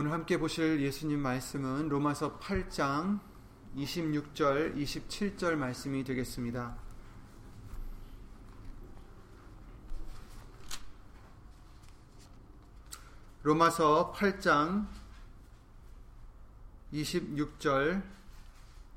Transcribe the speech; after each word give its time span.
오늘 0.00 0.12
함께 0.12 0.38
보실 0.38 0.80
예수님 0.80 1.20
말씀은 1.20 1.90
로마서 1.90 2.38
8장 2.38 3.20
26절, 3.76 4.74
27절 4.74 5.56
말씀이 5.56 6.02
되겠습니다. 6.04 6.74
로마서 13.42 14.14
8장 14.16 14.86
26절, 16.94 18.02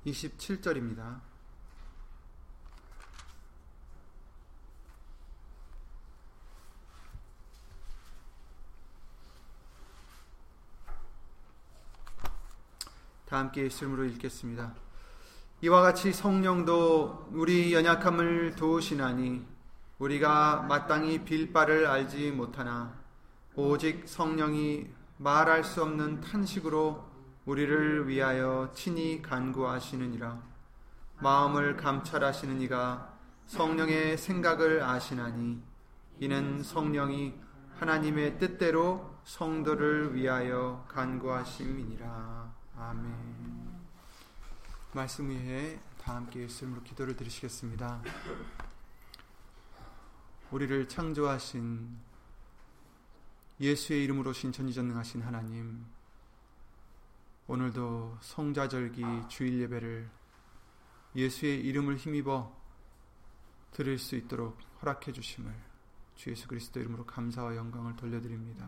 27절입니다. 0.06 1.33
다 13.34 13.40
함께 13.40 13.64
예수님으로 13.64 14.06
읽겠습니다. 14.06 14.76
이와 15.62 15.82
같이 15.82 16.14
성령도 16.14 17.30
우리 17.32 17.74
연약함을 17.74 18.54
도우시나니 18.56 19.44
우리가 19.98 20.68
마땅히 20.70 21.24
빌 21.24 21.52
바를 21.52 21.88
알지 21.88 22.30
못하나 22.30 22.94
오직 23.56 24.04
성령이 24.06 24.88
말할 25.18 25.64
수 25.64 25.82
없는 25.82 26.22
탄식으로 26.22 27.04
우리를 27.46 28.08
위하여 28.08 28.70
친히 28.76 29.24
간구하시느니라 29.24 30.40
마음을 31.20 31.76
감찰하시는 31.76 32.62
이가 32.62 33.18
성령의 33.48 34.20
생각을 34.20 34.84
아시나니 34.84 35.60
이는 36.20 36.62
성령이 36.62 37.34
하나님의 37.80 38.38
뜻대로 38.38 39.18
성도를 39.24 40.14
위하여 40.14 40.86
간구하심이니라. 40.88 42.53
아멘. 42.76 43.14
말씀 44.94 45.30
위에 45.30 45.80
다 46.00 46.16
함께 46.16 46.42
예수님으로 46.42 46.84
기도를 46.84 47.16
드리시겠습니다. 47.16 48.02
우리를 50.52 50.88
창조하신 50.88 51.98
예수의 53.60 54.04
이름으로 54.04 54.34
신천지전능하신 54.34 55.22
하나님, 55.22 55.86
오늘도 57.48 58.18
성자절기 58.22 59.04
주일 59.30 59.62
예배를 59.62 60.10
예수의 61.16 61.62
이름을 61.62 61.98
힘입어 61.98 62.56
드릴 63.72 64.00
수 64.00 64.16
있도록 64.16 64.58
허락해 64.82 65.12
주심을 65.12 65.54
주 66.16 66.32
예수 66.32 66.48
그리스도 66.48 66.80
이름으로 66.80 67.06
감사와 67.06 67.56
영광을 67.56 67.96
돌려드립니다. 67.96 68.68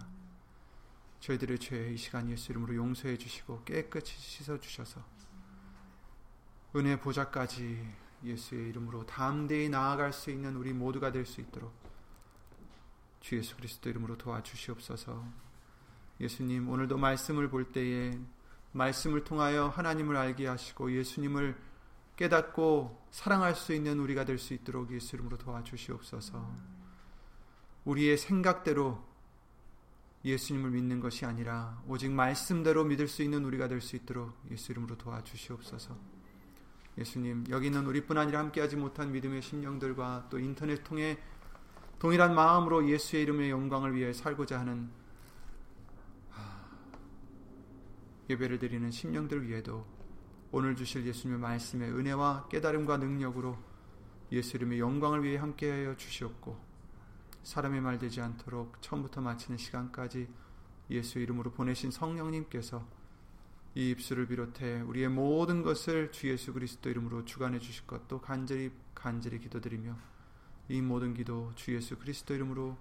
저희들의 1.20 1.60
죄 1.60 1.92
이 1.94 1.98
시간 1.98 2.30
예수 2.30 2.52
이름으로 2.52 2.76
용서해 2.76 3.18
주시고 3.18 3.64
깨끗이 3.64 4.18
씻어 4.18 4.60
주셔서 4.60 5.04
은혜 6.76 7.00
보좌까지 7.00 7.88
예수의 8.24 8.70
이름으로 8.70 9.06
담대히 9.06 9.70
나아갈 9.70 10.12
수 10.14 10.30
있는 10.30 10.56
우리 10.56 10.74
모두가 10.74 11.12
될 11.12 11.26
수 11.26 11.42
있도록 11.42 11.74
주 13.22 13.38
예수 13.38 13.56
그리스도 13.56 13.90
이름으로 13.90 14.18
도와주시옵소서. 14.18 15.26
예수님 16.20 16.70
오늘도 16.70 16.98
말씀을 16.98 17.50
볼 17.50 17.72
때에 17.72 18.20
말씀을 18.72 19.24
통하여 19.24 19.68
하나님을 19.68 20.16
알게 20.16 20.48
하시고 20.48 20.92
예수님을 20.92 21.58
깨닫고 22.18 23.08
사랑할 23.12 23.56
수 23.56 23.74
있는 23.74 24.00
우리가 24.00 24.26
될 24.26 24.38
수 24.38 24.54
있도록 24.54 24.92
예수 24.92 25.16
이름으로 25.16 25.38
도와주시옵소서. 25.38 26.56
우리의 27.86 28.18
생각대로 28.18 29.04
예수님을 30.26 30.72
믿는 30.72 31.00
것이 31.00 31.24
아니라 31.24 31.82
오직 31.88 32.12
말씀대로 32.12 32.84
믿을 32.84 33.08
수 33.08 33.22
있는 33.22 33.46
우리가 33.46 33.68
될 33.68 33.80
수 33.80 33.96
있도록 33.96 34.34
예수 34.50 34.72
이름으로 34.72 34.98
도와주시옵소서. 34.98 35.96
예수님, 36.98 37.46
여기 37.50 37.68
있는 37.68 37.86
우리뿐 37.86 38.18
아니라 38.18 38.40
함께하지 38.40 38.78
못한 38.78 39.12
믿음의 39.12 39.42
심령들과 39.42 40.28
또 40.32 40.40
인터넷 40.40 40.84
통해 40.84 41.20
동일한 42.00 42.34
마음으로 42.34 42.90
예수의 42.90 43.24
이름의 43.24 43.52
영광을 43.52 43.96
위해 43.96 44.14
살고자 44.14 44.60
하는 44.60 44.90
예배를 48.30 48.58
드리는 48.58 48.90
심령들 48.90 49.48
위에도 49.48 49.86
오늘 50.52 50.76
주실 50.76 51.06
예수님의 51.06 51.40
말씀의 51.40 51.92
은혜와 51.92 52.48
깨달음과 52.50 52.98
능력으로 52.98 53.58
예수 54.32 54.58
이름의 54.58 54.80
영광을 54.80 55.24
위해 55.24 55.38
함께하여 55.38 55.96
주시옵고 55.98 56.65
사람의 57.46 57.80
말 57.80 58.00
되지 58.00 58.22
않도록 58.22 58.82
처음부터 58.82 59.22
마치는 59.22 59.58
시간까지 59.58 60.28
예수 60.90 61.20
이름으로 61.20 61.52
보내신 61.52 61.92
성령님께서 61.92 62.86
이 63.76 63.92
입술을 63.92 64.28
비롯해 64.28 64.82
우리의 64.82 65.10
모든 65.10 65.62
것을 65.62 66.12
주 66.12 66.28
예수 66.28 66.54
그리스도 66.54 66.90
이름으로 66.90 67.24
주관해 67.24 67.60
주실 67.60 67.86
것도 67.86 68.20
간절히 68.20 68.72
간절히 68.96 69.40
기도드리며 69.40 69.96
이 70.70 70.82
모든 70.82 71.14
기도 71.14 71.52
주 71.56 71.76
예수 71.76 71.98
그리스도 72.00 72.34
이름으로 72.34 72.78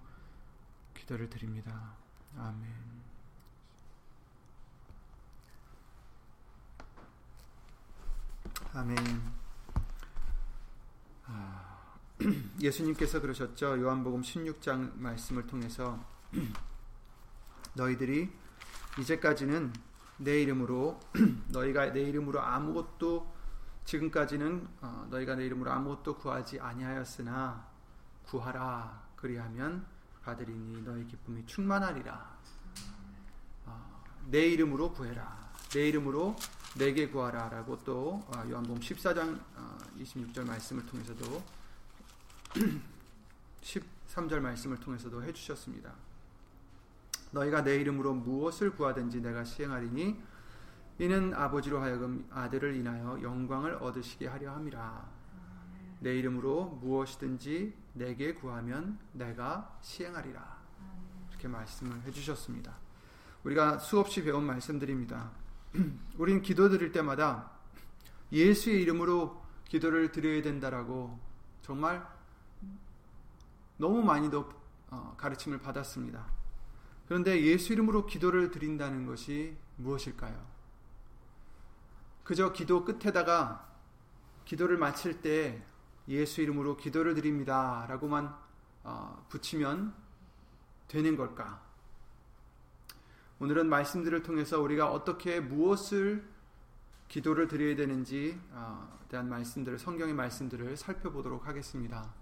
기도를 0.95 1.29
드립니다. 1.29 1.95
아멘. 2.35 2.65
아멘. 8.73 8.97
아, 11.27 11.64
예수님께서 12.61 13.19
그러셨죠. 13.21 13.79
요한복음 13.81 14.21
16장 14.21 14.97
말씀을 14.97 15.47
통해서 15.47 15.99
너희들이 17.75 18.29
이제까지는 18.99 19.73
내 20.17 20.41
이름으로 20.41 20.99
너희가 21.51 21.91
내 21.91 22.01
이름으로 22.01 22.41
아무것도 22.41 23.33
지금까지는 23.83 24.67
어, 24.81 25.07
너희가 25.11 25.35
내 25.35 25.45
이름으로 25.45 25.71
아무것도 25.71 26.17
구하지 26.17 26.59
아니하였으나 26.59 27.67
구하라 28.23 29.03
그리하면 29.15 29.85
받으리니 30.23 30.83
너희 30.83 31.05
기쁨이 31.07 31.45
충만하리라. 31.45 32.37
어, 33.65 34.03
내 34.25 34.47
이름으로 34.47 34.93
구해라. 34.93 35.51
내 35.71 35.89
이름으로 35.89 36.35
내게 36.77 37.09
구하라라고 37.09 37.79
또 37.83 38.23
어, 38.27 38.43
요한복음 38.49 38.79
14장 38.79 39.39
26절 39.99 40.47
말씀을 40.47 40.85
통해서도 40.85 41.43
13절 43.61 44.39
말씀을 44.39 44.79
통해서도 44.79 45.23
해주셨습니다. 45.23 45.93
너희가 47.31 47.63
내 47.63 47.75
이름으로 47.75 48.13
무엇을 48.13 48.71
구하든지 48.71 49.21
내가 49.21 49.43
시행하리니 49.43 50.21
이는 50.99 51.33
아버지로 51.33 51.81
하여금 51.81 52.25
아들을 52.31 52.75
인하여 52.75 53.21
영광을 53.21 53.73
얻으시게 53.75 54.27
하려 54.27 54.53
함이라. 54.53 55.05
내 55.99 56.17
이름으로 56.17 56.79
무엇이든지 56.81 57.73
내게 57.93 58.33
구하면 58.33 58.97
내가 59.11 59.77
시행하리라. 59.81 60.55
이렇게 61.31 61.47
말씀을 61.49 62.01
해주셨습니다. 62.03 62.73
우리가 63.43 63.79
수없이 63.79 64.23
배운 64.23 64.45
말씀들입니다. 64.45 65.31
우린 66.17 66.41
기도 66.41 66.69
드릴 66.69 66.93
때마다 66.93 67.51
예수의 68.31 68.81
이름으로 68.81 69.43
기도를 69.67 70.11
드려야 70.11 70.41
된다라고 70.41 71.19
정말 71.61 72.14
너무 73.77 74.01
많이도 74.03 74.49
어, 74.89 75.15
가르침을 75.17 75.59
받았습니다. 75.59 76.25
그런데 77.07 77.41
예수 77.43 77.73
이름으로 77.73 78.05
기도를 78.05 78.51
드린다는 78.51 79.05
것이 79.05 79.57
무엇일까요? 79.77 80.45
그저 82.23 82.51
기도 82.51 82.83
끝에다가 82.83 83.69
기도를 84.45 84.77
마칠 84.77 85.21
때 85.21 85.63
예수 86.07 86.41
이름으로 86.41 86.77
기도를 86.77 87.13
드립니다. 87.13 87.85
라고만 87.89 88.35
어, 88.83 89.25
붙이면 89.29 89.93
되는 90.87 91.17
걸까? 91.17 91.63
오늘은 93.39 93.69
말씀들을 93.69 94.23
통해서 94.23 94.61
우리가 94.61 94.91
어떻게 94.91 95.39
무엇을 95.39 96.27
기도를 97.07 97.47
드려야 97.47 97.75
되는지 97.75 98.39
어, 98.51 98.99
대한 99.09 99.29
말씀들을 99.29 99.77
성경의 99.77 100.13
말씀들을 100.13 100.77
살펴보도록 100.77 101.47
하겠습니다. 101.47 102.13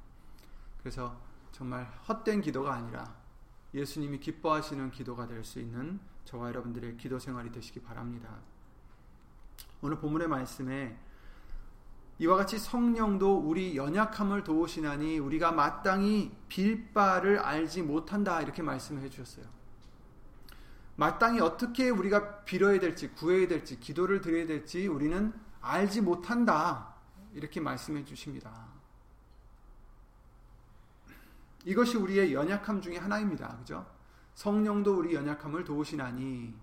그래서 0.80 1.22
정말 1.54 1.86
헛된 2.10 2.42
기도가 2.42 2.74
아니라 2.74 3.16
예수님이 3.74 4.20
기뻐하시는 4.20 4.92
기도가 4.92 5.28
될 5.28 5.44
수 5.44 5.60
있는 5.60 6.00
저와 6.26 6.50
여러분들의 6.50 6.98
기도 6.98 7.20
생활이 7.20 7.52
되시기 7.52 7.82
바랍니다. 7.82 8.40
오늘 9.82 10.00
본문의 10.00 10.28
말씀에 10.28 10.98
이와 12.20 12.38
같이 12.38 12.58
성령도 12.58 13.40
우리 13.40 13.76
연약함을 13.76 14.44
도우시나니 14.44 15.20
우리가 15.20 15.52
마땅히 15.52 16.32
빌 16.48 16.94
바를 16.94 17.40
알지 17.40 17.84
못한다 17.84 18.42
이렇게 18.42 18.62
말씀해 18.62 19.10
주셨어요. 19.10 19.46
마땅히 20.96 21.40
어떻게 21.42 21.90
우리가 21.90 22.46
빌어야 22.46 22.80
될지 22.80 23.10
구해야 23.10 23.48
될지 23.48 23.80
기도를 23.80 24.22
드려야 24.22 24.48
될지 24.48 24.88
우리는 24.88 25.34
알지 25.62 26.02
못한다 26.02 26.96
이렇게 27.34 27.60
말씀해 27.60 28.06
주십니다. 28.06 28.73
이것이 31.66 31.98
우리의 31.98 32.34
연약함 32.34 32.82
중에 32.82 32.98
하나입니다. 32.98 33.58
그죠? 33.58 33.86
성령도 34.36 34.98
우리 34.98 35.14
연약함을 35.14 35.64
도우시나니 35.64 36.54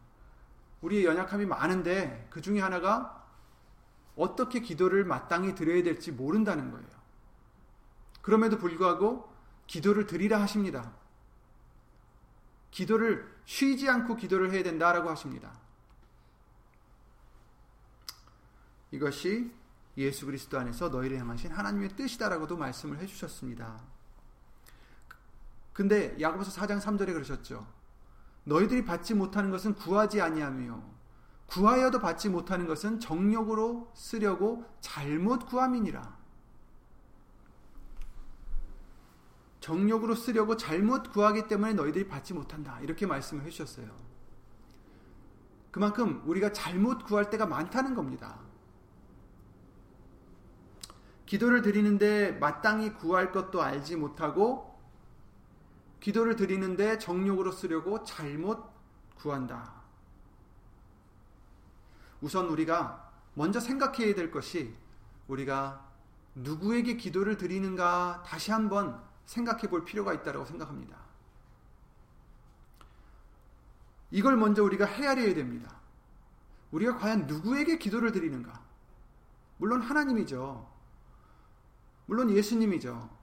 우리의 0.83 1.05
연약함이 1.05 1.47
많은데 1.47 2.27
그 2.31 2.41
중에 2.41 2.61
하나가 2.61 3.27
어떻게 4.17 4.61
기도를 4.61 5.05
마땅히 5.05 5.55
드려야 5.55 5.83
될지 5.83 6.13
모른다는 6.13 6.71
거예요. 6.71 6.89
그럼에도 8.23 8.59
불구하고 8.59 9.33
기도를 9.67 10.07
드리라 10.07 10.41
하십니다. 10.43 10.93
기도를 12.71 13.27
쉬지 13.45 13.89
않고 13.89 14.17
기도를 14.17 14.53
해야 14.53 14.63
된다라고 14.63 15.09
하십니다. 15.11 15.53
이것이 18.91 19.53
예수 19.97 20.27
그리스도 20.27 20.59
안에서 20.59 20.89
너희를 20.89 21.19
향하신 21.19 21.53
하나님의 21.53 21.91
뜻이다라고도 21.91 22.57
말씀을 22.57 22.99
해 22.99 23.07
주셨습니다. 23.07 23.81
근데 25.81 26.15
야고보서 26.21 26.61
4장 26.61 26.79
3절에 26.79 27.15
그러셨죠. 27.15 27.67
너희들이 28.45 28.85
받지 28.85 29.15
못하는 29.15 29.51
것은 29.51 29.75
구하지 29.77 30.21
아니하며 30.21 30.79
구하여도 31.47 32.01
받지 32.01 32.29
못하는 32.29 32.67
것은 32.67 33.01
정력으로 33.01 33.91
쓰려고 33.95 34.63
잘못 34.83 35.47
구함이니라. 35.47 36.19
정력으로 39.61 40.15
쓰려고 40.15 40.59
잘못 40.59 41.13
구하기 41.15 41.49
때문에 41.49 41.73
너희들이 41.73 42.09
받지 42.09 42.35
못한다. 42.35 42.79
이렇게 42.81 43.07
말씀을 43.07 43.47
해주셨어요. 43.47 43.91
그만큼 45.71 46.23
우리가 46.27 46.53
잘못 46.53 47.05
구할 47.07 47.31
때가 47.31 47.47
많다는 47.47 47.95
겁니다. 47.95 48.39
기도를 51.25 51.63
드리는데 51.63 52.33
마땅히 52.33 52.93
구할 52.93 53.33
것도 53.33 53.63
알지 53.63 53.97
못하고 53.97 54.70
기도를 56.01 56.37
드리는데 56.37 56.99
정욕으로 56.99 57.53
쓰려고 57.53 58.03
잘못 58.05 58.65
구한다. 59.17 59.81
우선 62.21 62.47
우리가 62.49 63.11
먼저 63.35 63.61
생각해야 63.61 64.15
될 64.15 64.31
것이 64.31 64.75
우리가 65.29 65.87
누구에게 66.35 66.97
기도를 66.97 67.37
드리는가 67.37 68.23
다시 68.27 68.51
한번 68.51 69.03
생각해 69.27 69.69
볼 69.69 69.85
필요가 69.85 70.13
있다고 70.13 70.45
생각합니다. 70.45 70.99
이걸 74.11 74.37
먼저 74.37 74.65
우리가 74.65 74.87
헤아려야 74.87 75.35
됩니다. 75.35 75.77
우리가 76.73 76.99
과연 76.99 77.27
누구에게 77.27 77.79
기도를 77.79 78.13
드리는가? 78.13 78.61
물론 79.59 79.83
하나님이죠. 79.83 80.69
물론 82.07 82.31
예수님이죠. 82.31 83.20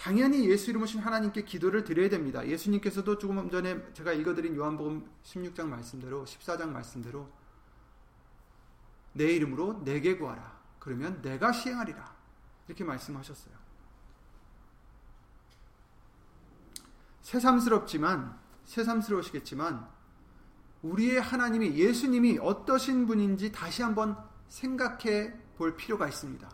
당연히 0.00 0.48
예수 0.48 0.70
이름으신 0.70 1.00
하나님께 1.00 1.44
기도를 1.44 1.84
드려야 1.84 2.08
됩니다. 2.08 2.46
예수님께서도 2.46 3.18
조금 3.18 3.50
전에 3.50 3.92
제가 3.92 4.14
읽어드린 4.14 4.56
요한복음 4.56 5.06
16장 5.24 5.66
말씀대로 5.66 6.24
14장 6.24 6.70
말씀대로 6.70 7.28
내 9.12 9.30
이름으로 9.34 9.84
내게 9.84 10.16
구하라. 10.16 10.58
그러면 10.78 11.20
내가 11.20 11.52
시행하리라. 11.52 12.16
이렇게 12.66 12.82
말씀하셨어요. 12.82 13.54
새삼스럽지만 17.20 18.38
새삼스러우시겠지만 18.64 19.86
우리의 20.80 21.20
하나님이 21.20 21.74
예수님이 21.76 22.38
어떠신 22.40 23.06
분인지 23.06 23.52
다시 23.52 23.82
한번 23.82 24.16
생각해 24.48 25.34
볼 25.58 25.76
필요가 25.76 26.08
있습니다. 26.08 26.48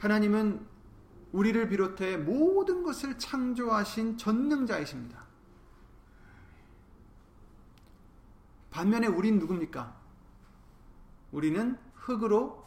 하나님은 0.00 0.74
우리를 1.32 1.68
비롯해 1.68 2.16
모든 2.16 2.82
것을 2.82 3.18
창조하신 3.18 4.16
전능자이십니다. 4.18 5.24
반면에 8.70 9.06
우린 9.06 9.38
누굽니까? 9.38 9.96
우리는 11.32 11.78
흙으로 11.94 12.66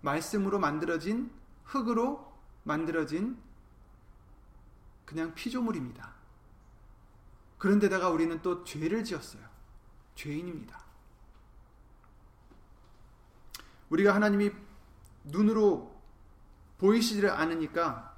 말씀으로 0.00 0.58
만들어진 0.58 1.30
흙으로 1.64 2.32
만들어진 2.64 3.36
그냥 5.04 5.34
피조물입니다. 5.34 6.12
그런데다가 7.58 8.08
우리는 8.08 8.40
또 8.42 8.64
죄를 8.64 9.04
지었어요. 9.04 9.42
죄인입니다. 10.14 10.82
우리가 13.90 14.14
하나님이 14.14 14.50
눈으로 15.24 15.91
보이시지를 16.82 17.30
않으니까 17.30 18.12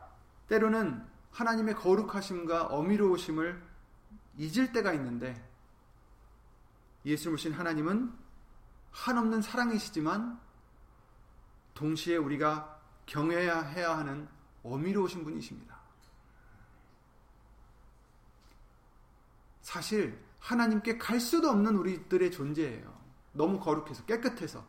때로는 0.48 1.06
하나님의 1.32 1.74
거룩하심과 1.74 2.68
어미로우심을 2.68 3.62
잊을 4.38 4.72
때가 4.72 4.94
있는데 4.94 5.34
예수를 7.04 7.36
신 7.36 7.52
하나님은 7.52 8.10
한없는 8.90 9.42
사랑이시지만 9.42 10.40
동시에 11.74 12.16
우리가 12.16 12.80
경외해야 13.04 13.60
해야 13.60 13.98
하는 13.98 14.26
어미로우신 14.62 15.24
분이십니다. 15.24 15.78
사실 19.60 20.18
하나님께 20.38 20.96
갈 20.96 21.20
수도 21.20 21.50
없는 21.50 21.76
우리들의 21.76 22.30
존재예요. 22.30 22.94
너무 23.32 23.60
거룩해서 23.60 24.04
깨끗해서 24.06 24.64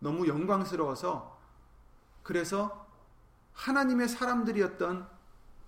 너무 0.00 0.28
영광스러워서 0.28 1.38
그래서 2.22 2.87
하나님의 3.58 4.08
사람들이었던 4.08 5.08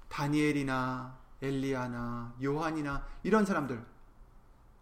다니엘이나 0.08 1.19
엘리야나 1.42 2.34
요한이나 2.42 3.04
이런 3.25 3.44
사람들 3.44 3.84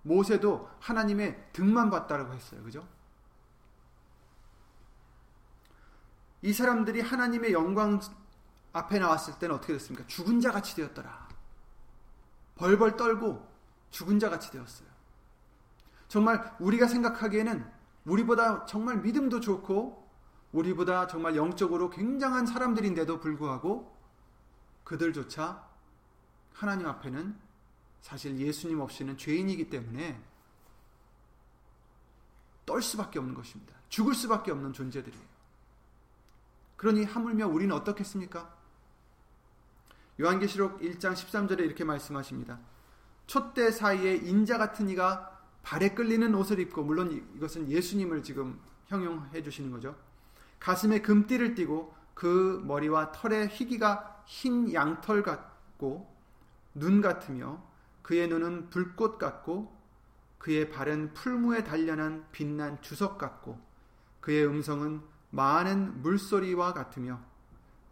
모세도 0.03 0.71
하나님의 0.81 1.51
등만 1.53 1.91
봤다라고 1.91 2.35
했어요. 2.35 2.63
그죠? 2.63 2.87
이 6.43 6.53
사람들이 6.53 7.01
하나님의 7.01 7.53
영광 7.53 7.99
앞에 8.73 8.99
나왔을 8.99 9.39
때는 9.39 9.55
어떻게 9.57 9.73
됐습니까? 9.73 10.07
죽은 10.07 10.41
자 10.41 10.53
같이 10.53 10.77
되었더라. 10.77 11.29
벌벌 12.57 12.97
떨고 12.97 13.49
죽은 13.91 14.19
자 14.19 14.29
같이 14.29 14.51
되었어요. 14.51 14.89
정말 16.09 16.55
우리가 16.61 16.87
생각하기에는 16.87 17.71
우리보다 18.05 18.67
정말 18.67 18.99
믿음도 18.99 19.41
좋고 19.41 20.08
우리보다 20.53 21.07
정말 21.07 21.37
영적으로 21.37 21.91
굉장한 21.91 22.47
사람들인데도 22.47 23.21
불구하고 23.21 23.95
그들조차 24.85 25.67
하나님 26.53 26.87
앞에는 26.87 27.39
사실 28.01 28.39
예수님 28.39 28.81
없이는 28.81 29.17
죄인이기 29.17 29.69
때문에 29.69 30.21
떨 32.65 32.83
수밖에 32.83 33.19
없는 33.19 33.35
것입니다. 33.35 33.75
죽을 33.89 34.15
수밖에 34.15 34.51
없는 34.51 34.73
존재들이에요. 34.73 35.25
그러니 36.77 37.05
하물며 37.05 37.49
우리는 37.49 37.75
어떻겠습니까? 37.75 38.55
요한계시록 40.21 40.81
1장 40.81 41.13
13절에 41.15 41.61
이렇게 41.61 41.85
말씀하십니다. 41.85 42.59
촛대 43.27 43.71
사이에 43.71 44.17
인자 44.17 44.59
같은 44.59 44.89
이가 44.89 45.39
발에 45.63 45.91
끌리는 45.91 46.35
옷을 46.35 46.61
입고 46.61 46.83
물론 46.83 47.13
이것은 47.37 47.71
예수님을 47.71 48.23
지금 48.23 48.61
형용해 48.87 49.43
주시는 49.43 49.71
거죠. 49.71 49.95
가슴에 50.61 51.01
금띠를 51.01 51.55
띠고 51.55 51.95
그 52.15 52.63
머리와 52.65 53.13
털의 53.13 53.49
희기가 53.49 54.23
흰 54.27 54.73
양털 54.73 55.23
같고 55.23 56.13
눈 56.75 57.01
같으며 57.01 57.63
그의 58.03 58.29
눈은 58.29 58.71
불꽃 58.71 59.19
같고 59.19 59.77
그의 60.39 60.71
발은 60.71 61.15
풀무에 61.15 61.65
단련한 61.65 62.27
빛난 62.33 62.81
주석 62.81 63.19
같고 63.19 63.59
그의 64.21 64.47
음성은 64.47 65.03
많은 65.31 66.03
물소리와 66.03 66.73
같으며 66.73 67.21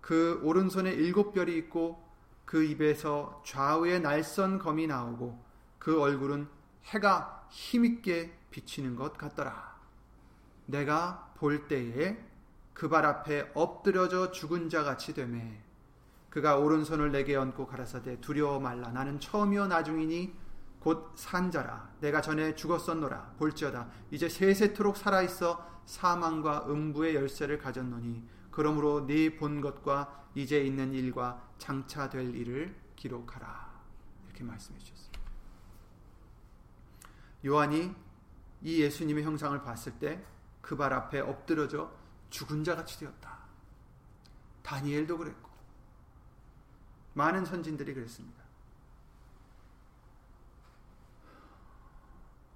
그 0.00 0.40
오른손에 0.42 0.92
일곱 0.92 1.32
별이 1.32 1.56
있고 1.58 2.02
그 2.44 2.62
입에서 2.62 3.42
좌우에 3.44 3.98
날선 3.98 4.58
검이 4.58 4.86
나오고 4.86 5.44
그 5.78 6.00
얼굴은 6.00 6.48
해가 6.84 7.46
힘있게 7.50 8.36
비치는 8.50 8.96
것 8.96 9.18
같더라. 9.18 9.76
내가 10.66 11.32
볼 11.36 11.68
때에 11.68 12.16
그 12.76 12.90
발 12.90 13.06
앞에 13.06 13.52
엎드려져 13.54 14.30
죽은 14.30 14.68
자 14.68 14.84
같이 14.84 15.14
되매. 15.14 15.62
그가 16.28 16.58
오른손을 16.58 17.10
내게 17.10 17.34
얹고 17.34 17.66
가라사대 17.66 18.20
두려워 18.20 18.60
말라. 18.60 18.90
나는 18.92 19.18
처음이요 19.18 19.68
나중이니 19.68 20.34
곧 20.78 21.10
산자라. 21.16 21.94
내가 22.00 22.20
전에 22.20 22.54
죽었었노라. 22.54 23.36
볼지어다. 23.38 23.88
이제 24.10 24.28
세세토록 24.28 24.98
살아 24.98 25.22
있어 25.22 25.66
사망과 25.86 26.66
음부의 26.68 27.14
열쇠를 27.14 27.58
가졌노니 27.58 28.22
그러므로 28.50 29.06
네 29.06 29.34
본 29.36 29.62
것과 29.62 30.24
이제 30.34 30.60
있는 30.62 30.92
일과 30.92 31.42
장차 31.56 32.10
될 32.10 32.34
일을 32.34 32.76
기록하라. 32.94 33.70
이렇게 34.26 34.44
말씀해 34.44 34.78
주셨습니다. 34.78 35.20
요한이 37.46 37.94
이 38.60 38.82
예수님의 38.82 39.24
형상을 39.24 39.58
봤을 39.62 39.92
때 39.98 40.22
그 40.60 40.76
발 40.76 40.92
앞에 40.92 41.20
엎드려져 41.20 41.90
죽은 42.30 42.64
자 42.64 42.76
같이 42.76 42.98
되었다. 42.98 43.38
다니엘도 44.62 45.18
그랬고 45.18 45.50
많은 47.14 47.44
선진들이 47.44 47.94
그랬습니다. 47.94 48.44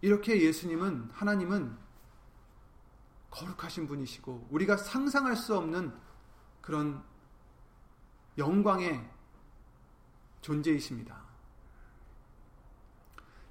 이렇게 0.02 0.42
예수님은 0.42 1.10
하나님은 1.12 1.76
거룩하신 3.30 3.86
분이시고 3.86 4.48
우리가 4.50 4.76
상상할 4.76 5.36
수 5.36 5.56
없는 5.56 5.94
그런 6.60 7.02
영광의 8.38 9.08
존재이십니다. 10.40 11.20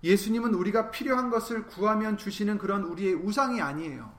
예수님은 0.04 0.54
우리가 0.54 0.92
필요한 0.92 1.30
것을 1.30 1.66
구하면 1.68 2.18
주시는 2.18 2.58
그런 2.58 2.84
우리의 2.84 3.14
우상이 3.14 3.62
아니에요. 3.62 4.19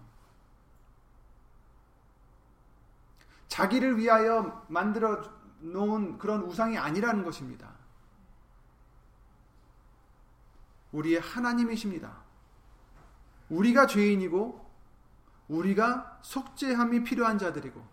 자기를 3.50 3.98
위하여 3.98 4.64
만들어 4.68 5.22
놓은 5.58 6.18
그런 6.18 6.42
우상이 6.42 6.78
아니라는 6.78 7.24
것입니다. 7.24 7.74
우리의 10.92 11.20
하나님이십니다. 11.20 12.16
우리가 13.48 13.86
죄인이고 13.86 14.70
우리가 15.48 16.20
속죄함이 16.22 17.02
필요한 17.02 17.38
자들이고 17.38 17.84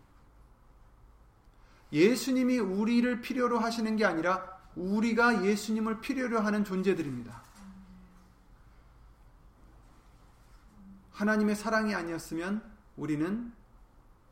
예수님이 1.92 2.60
우리를 2.60 3.22
필요로 3.22 3.58
하시는 3.58 3.96
게 3.96 4.06
아니라 4.06 4.60
우리가 4.76 5.44
예수님을 5.44 6.02
필요로 6.02 6.40
하는 6.40 6.64
존재들입니다. 6.64 7.44
하나님의 11.14 11.56
사랑이 11.56 11.96
아니었으면 11.96 12.62
우리는 12.96 13.52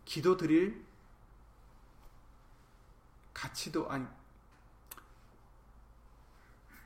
기도 0.06 0.38
드릴 0.38 0.86
가치도 3.36 3.92
아니 3.92 4.08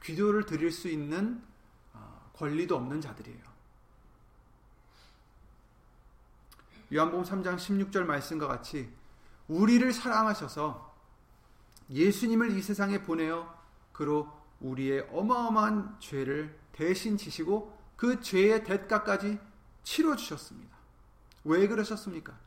기도를 0.04 0.46
드릴 0.46 0.72
수 0.72 0.90
있는 0.90 1.42
어, 1.94 2.32
권리도 2.34 2.76
없는 2.76 3.00
자들이에요. 3.00 3.50
요한복음 6.92 7.24
3장 7.24 7.56
16절 7.56 8.04
말씀과 8.04 8.48
같이 8.48 8.92
우리를 9.48 9.94
사랑하셔서 9.94 10.90
예수님을 11.92 12.58
이 12.58 12.62
세상에 12.62 13.04
보내어 13.04 13.58
그로 13.92 14.28
우리의 14.60 15.08
어마어마한 15.12 16.00
죄를 16.00 16.60
대신 16.72 17.18
지시고 17.18 17.78
그 17.96 18.22
죄의 18.22 18.64
대가까지 18.64 19.40
치러 19.84 20.16
주셨습니다. 20.16 20.76
왜 21.44 21.68
그러셨습니까? 21.68 22.38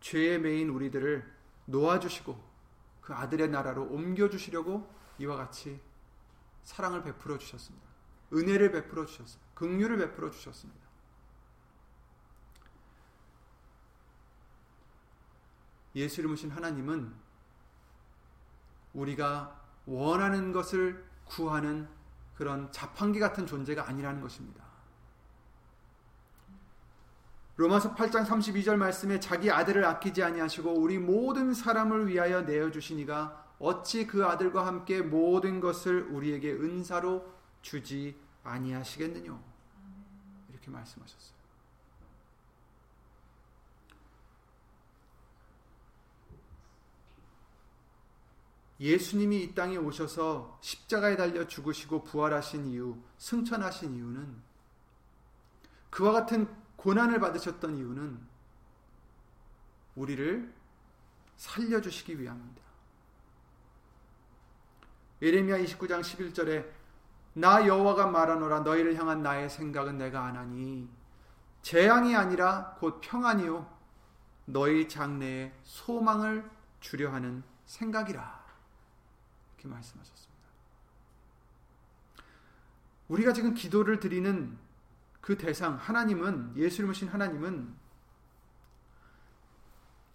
죄에 0.00 0.38
매인 0.38 0.70
우리들을 0.70 1.30
놓아주시고 1.66 2.51
그 3.02 3.12
아들의 3.12 3.48
나라로 3.48 3.84
옮겨주시려고 3.84 4.88
이와 5.18 5.36
같이 5.36 5.80
사랑을 6.62 7.02
베풀어 7.02 7.36
주셨습니다. 7.36 7.86
은혜를 8.32 8.72
베풀어 8.72 9.04
주셨습니다. 9.04 9.52
긍휼을 9.54 9.98
베풀어 9.98 10.30
주셨습니다. 10.30 10.80
예수를 15.94 16.30
모신 16.30 16.50
하나님은 16.50 17.14
우리가 18.94 19.60
원하는 19.84 20.52
것을 20.52 21.04
구하는 21.24 21.88
그런 22.34 22.70
자판기 22.72 23.20
같은 23.20 23.46
존재가 23.46 23.88
아니라는 23.88 24.20
것입니다. 24.20 24.71
로마서 27.56 27.94
8장 27.94 28.24
32절 28.24 28.76
말씀에 28.76 29.20
자기 29.20 29.50
아들을 29.50 29.84
아끼지 29.84 30.22
아니하시고 30.22 30.72
우리 30.72 30.98
모든 30.98 31.52
사람을 31.52 32.08
위하여 32.08 32.42
내어 32.42 32.70
주시니가 32.70 33.56
어찌 33.58 34.06
그 34.06 34.24
아들과 34.24 34.66
함께 34.66 35.02
모든 35.02 35.60
것을 35.60 36.02
우리에게 36.02 36.52
은사로 36.52 37.24
주지 37.60 38.16
아니하시겠느냐 38.42 39.38
이렇게 40.50 40.70
말씀하셨어요. 40.70 41.42
예수님이 48.80 49.44
이 49.44 49.54
땅에 49.54 49.76
오셔서 49.76 50.58
십자가에 50.60 51.14
달려 51.16 51.46
죽으시고 51.46 52.02
부활하신 52.02 52.66
이유, 52.66 52.96
승천하신 53.16 53.94
이유는 53.94 54.42
그와 55.88 56.10
같은 56.10 56.48
고난을 56.82 57.20
받으셨던 57.20 57.76
이유는 57.76 58.18
우리를 59.94 60.52
살려주시기 61.36 62.20
위함입니다. 62.20 62.62
예레미야 65.20 65.58
29장 65.58 66.00
11절에 66.00 66.68
나 67.34 67.64
여호와가 67.66 68.08
말하노라 68.08 68.60
너희를 68.60 68.96
향한 68.96 69.22
나의 69.22 69.48
생각은 69.48 69.96
내가 69.96 70.26
아나니 70.26 70.88
재앙이 71.62 72.16
아니라 72.16 72.76
곧 72.80 73.00
평안이요 73.00 73.70
너희 74.46 74.88
장래에 74.88 75.52
소망을 75.62 76.50
주려 76.80 77.12
하는 77.12 77.44
생각이라 77.66 78.44
이렇게 79.54 79.68
말씀하셨습니다. 79.68 80.32
우리가 83.06 83.32
지금 83.32 83.54
기도를 83.54 84.00
드리는 84.00 84.58
그 85.22 85.38
대상 85.38 85.76
하나님은 85.76 86.56
예수를 86.56 86.88
모신 86.88 87.08
하나님은 87.08 87.72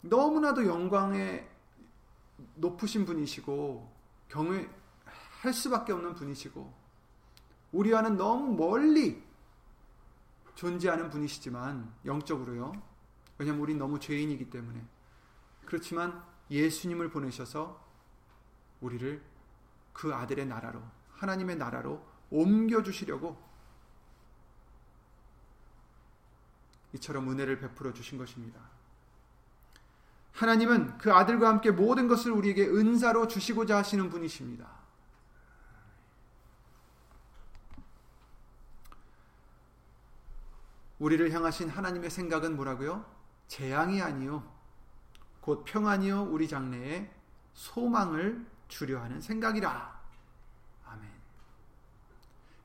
너무나도 0.02 0.68
영광에 0.68 1.50
높으신 2.56 3.06
분이시고 3.06 3.92
경외할 4.28 5.54
수밖에 5.54 5.94
없는 5.94 6.14
분이시고 6.14 6.72
우리와는 7.72 8.18
너무 8.18 8.54
멀리 8.56 9.26
존재하는 10.56 11.10
분이시지만 11.10 11.94
영적으로요. 12.06 12.74
왜냐하면 13.38 13.62
우리 13.62 13.76
너무 13.76 14.00
죄인이기 14.00 14.50
때문에 14.50 14.84
그렇지만 15.66 16.22
예수님을 16.52 17.12
보내셔서 17.12 17.82
우리를 18.82 19.24
그 19.94 20.14
아들의 20.14 20.48
나라로 20.48 20.82
하나님의 21.14 21.56
나라로 21.56 22.06
옮겨 22.30 22.84
주시려고 22.84 23.47
이처럼 26.94 27.30
은혜를 27.30 27.60
베풀어 27.60 27.94
주신 27.94 28.18
것입니다. 28.18 28.60
하나님은 30.34 30.98
그 30.98 31.12
아들과 31.12 31.50
함께 31.50 31.72
모든 31.72 32.08
것을 32.08 32.32
우리에게 32.32 32.68
은사로 32.68 33.28
주시고자 33.28 33.78
하시는 33.78 34.10
분이십니다. 34.10 34.68
우리를 41.00 41.32
향하신 41.32 41.70
하나님의 41.70 42.10
생각은 42.10 42.56
뭐라고요? 42.56 43.06
재앙이 43.48 44.02
아니요. 44.02 44.44
곧 45.42 45.64
평안이요. 45.66 46.24
우리 46.24 46.48
장래에 46.48 47.10
소망을 47.54 48.46
주려 48.68 49.02
하는 49.02 49.22
생각이라. 49.22 50.02
아멘. 50.86 51.10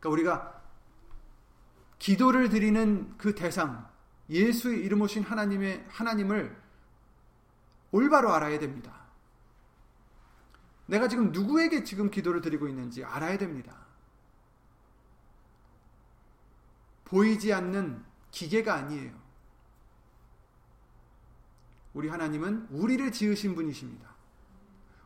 그러니까 0.01 0.09
우리가 0.09 0.63
기도를 1.99 2.49
드리는 2.49 3.17
그 3.17 3.35
대상, 3.35 3.89
예수의 4.33 4.81
이름 4.81 5.03
오신 5.03 5.23
하나님의 5.23 5.85
하나님을 5.89 6.57
올바로 7.91 8.33
알아야 8.33 8.59
됩니다. 8.59 9.03
내가 10.87 11.07
지금 11.07 11.33
누구에게 11.33 11.85
지금 11.85 12.11
기도를 12.11 12.41
드리고 12.41 12.67
있는지 12.67 13.05
알아야 13.05 13.37
됩니다. 13.37 13.77
보이지 17.05 17.53
않는 17.53 18.03
기계가 18.31 18.75
아니에요. 18.75 19.13
우리 21.93 22.09
하나님은 22.09 22.69
우리를 22.71 23.13
지으신 23.13 23.55
분이십니다. 23.55 24.11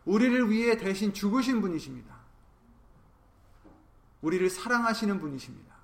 우리를 0.05 0.51
위해 0.51 0.77
대신 0.77 1.13
죽으신 1.13 1.61
분이십니다. 1.61 2.15
우리를 4.23 4.49
사랑하시는 4.49 5.21
분이십니다. 5.21 5.75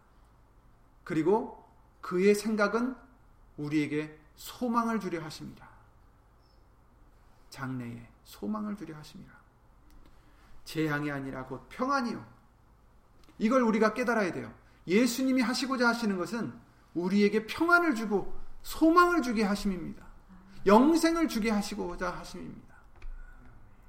그리고 1.02 1.68
그의 2.00 2.36
생각은 2.36 2.94
우리에게 3.56 4.18
소망을 4.36 5.00
주려 5.00 5.22
하십니다. 5.22 5.68
장래에 7.50 8.08
소망을 8.24 8.76
주려 8.76 8.96
하십니다. 8.96 9.34
재앙이 10.64 11.10
아니라 11.10 11.44
곧 11.44 11.66
평안이요. 11.68 12.24
이걸 13.38 13.62
우리가 13.62 13.94
깨달아야 13.94 14.32
돼요. 14.32 14.52
예수님이 14.86 15.42
하시고자 15.42 15.88
하시는 15.88 16.16
것은 16.16 16.52
우리에게 16.94 17.46
평안을 17.46 17.94
주고 17.94 18.36
소망을 18.62 19.22
주게 19.22 19.42
하심입니다. 19.42 20.06
영생을 20.66 21.28
주게 21.28 21.50
하시고자 21.50 22.10
하심입니다. 22.10 22.72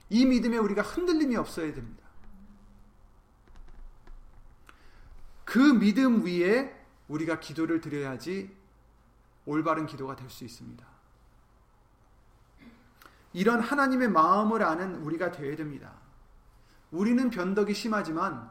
이 0.09 0.25
믿음에 0.25 0.57
우리가 0.57 0.81
흔들림이 0.81 1.35
없어야 1.35 1.73
됩니다. 1.73 2.03
그 5.45 5.59
믿음 5.59 6.25
위에 6.25 6.73
우리가 7.07 7.39
기도를 7.39 7.81
드려야지 7.81 8.55
올바른 9.45 9.85
기도가 9.85 10.15
될 10.15 10.29
수 10.29 10.43
있습니다. 10.43 10.85
이런 13.33 13.59
하나님의 13.59 14.09
마음을 14.09 14.61
아는 14.63 14.95
우리가 15.03 15.31
되어야 15.31 15.55
됩니다. 15.55 15.91
우리는 16.91 17.29
변덕이 17.29 17.73
심하지만 17.73 18.49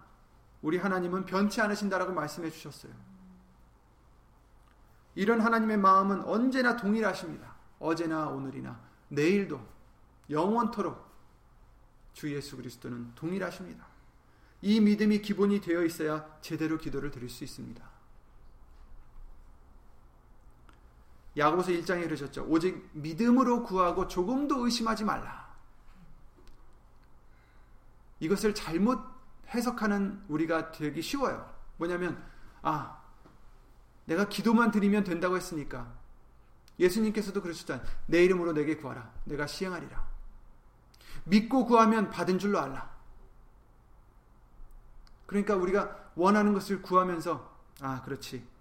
우리 0.60 0.76
하나님은 0.76 1.24
변치 1.24 1.60
않으신다라고 1.60 2.12
말씀해 2.12 2.50
주셨어요. 2.50 2.92
이런 5.14 5.40
하나님의 5.40 5.76
마음은 5.76 6.24
언제나 6.24 6.76
동일하십니다. 6.76 7.54
어제나 7.78 8.28
오늘이나 8.28 8.80
내일도 9.08 9.60
영원토록 10.30 11.10
주 12.12 12.34
예수 12.34 12.56
그리스도는 12.56 13.14
동일하십니다. 13.14 13.86
이 14.62 14.80
믿음이 14.80 15.22
기본이 15.22 15.60
되어 15.60 15.84
있어야 15.84 16.26
제대로 16.40 16.78
기도를 16.78 17.10
드릴 17.10 17.28
수 17.28 17.44
있습니다. 17.44 17.82
야고보서 21.36 21.70
1장에 21.72 22.04
그러셨죠. 22.04 22.44
오직 22.48 22.90
믿음으로 22.92 23.62
구하고 23.62 24.06
조금도 24.06 24.64
의심하지 24.64 25.04
말라. 25.04 25.50
이것을 28.20 28.54
잘못 28.54 29.00
해석하는 29.48 30.24
우리가 30.28 30.72
되기 30.72 31.02
쉬워요. 31.02 31.52
뭐냐면 31.76 32.22
아 32.62 33.02
내가 34.04 34.28
기도만 34.28 34.70
드리면 34.70 35.04
된다고 35.04 35.36
했으니까 35.36 35.92
예수님께서도 36.78 37.42
그러셨잖아요. 37.42 37.86
내 38.06 38.24
이름으로 38.24 38.52
내게 38.52 38.76
구하라. 38.76 39.10
내가 39.24 39.46
시행하리라. 39.46 40.06
믿고 41.24 41.66
구하면 41.66 42.10
받은 42.10 42.38
줄로 42.38 42.58
알라. 42.58 42.90
그러니까 45.26 45.56
우리가 45.56 46.10
원하는 46.14 46.52
것을 46.52 46.82
구하면서 46.82 47.52
아 47.80 48.02
그렇지. 48.02 48.51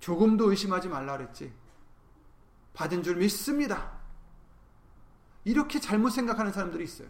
조금도 0.00 0.50
의심하지 0.50 0.88
말라 0.88 1.16
그랬지. 1.16 1.52
받은 2.74 3.02
줄 3.02 3.16
믿습니다. 3.16 3.92
이렇게 5.44 5.80
잘못 5.80 6.10
생각하는 6.10 6.52
사람들이 6.52 6.84
있어요. 6.84 7.08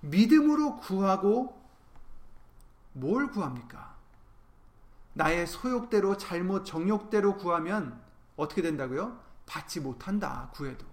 믿음으로 0.00 0.76
구하고 0.76 1.60
뭘 2.92 3.30
구합니까? 3.30 3.96
나의 5.12 5.46
소욕대로 5.46 6.16
잘못 6.16 6.64
정욕대로 6.64 7.36
구하면 7.36 8.00
어떻게 8.36 8.62
된다고요? 8.62 9.18
받지 9.46 9.80
못한다. 9.80 10.50
구해도. 10.52 10.86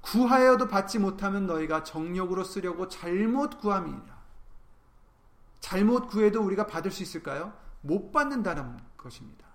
구하여도 0.00 0.68
받지 0.68 0.98
못하면 0.98 1.46
너희가 1.46 1.82
정욕으로 1.82 2.44
쓰려고 2.44 2.88
잘못 2.88 3.58
구함이니라. 3.58 4.17
잘못 5.60 6.08
구해도 6.08 6.42
우리가 6.42 6.66
받을 6.66 6.90
수 6.90 7.02
있을까요? 7.02 7.52
못 7.80 8.12
받는다는 8.12 8.76
것입니다. 8.96 9.46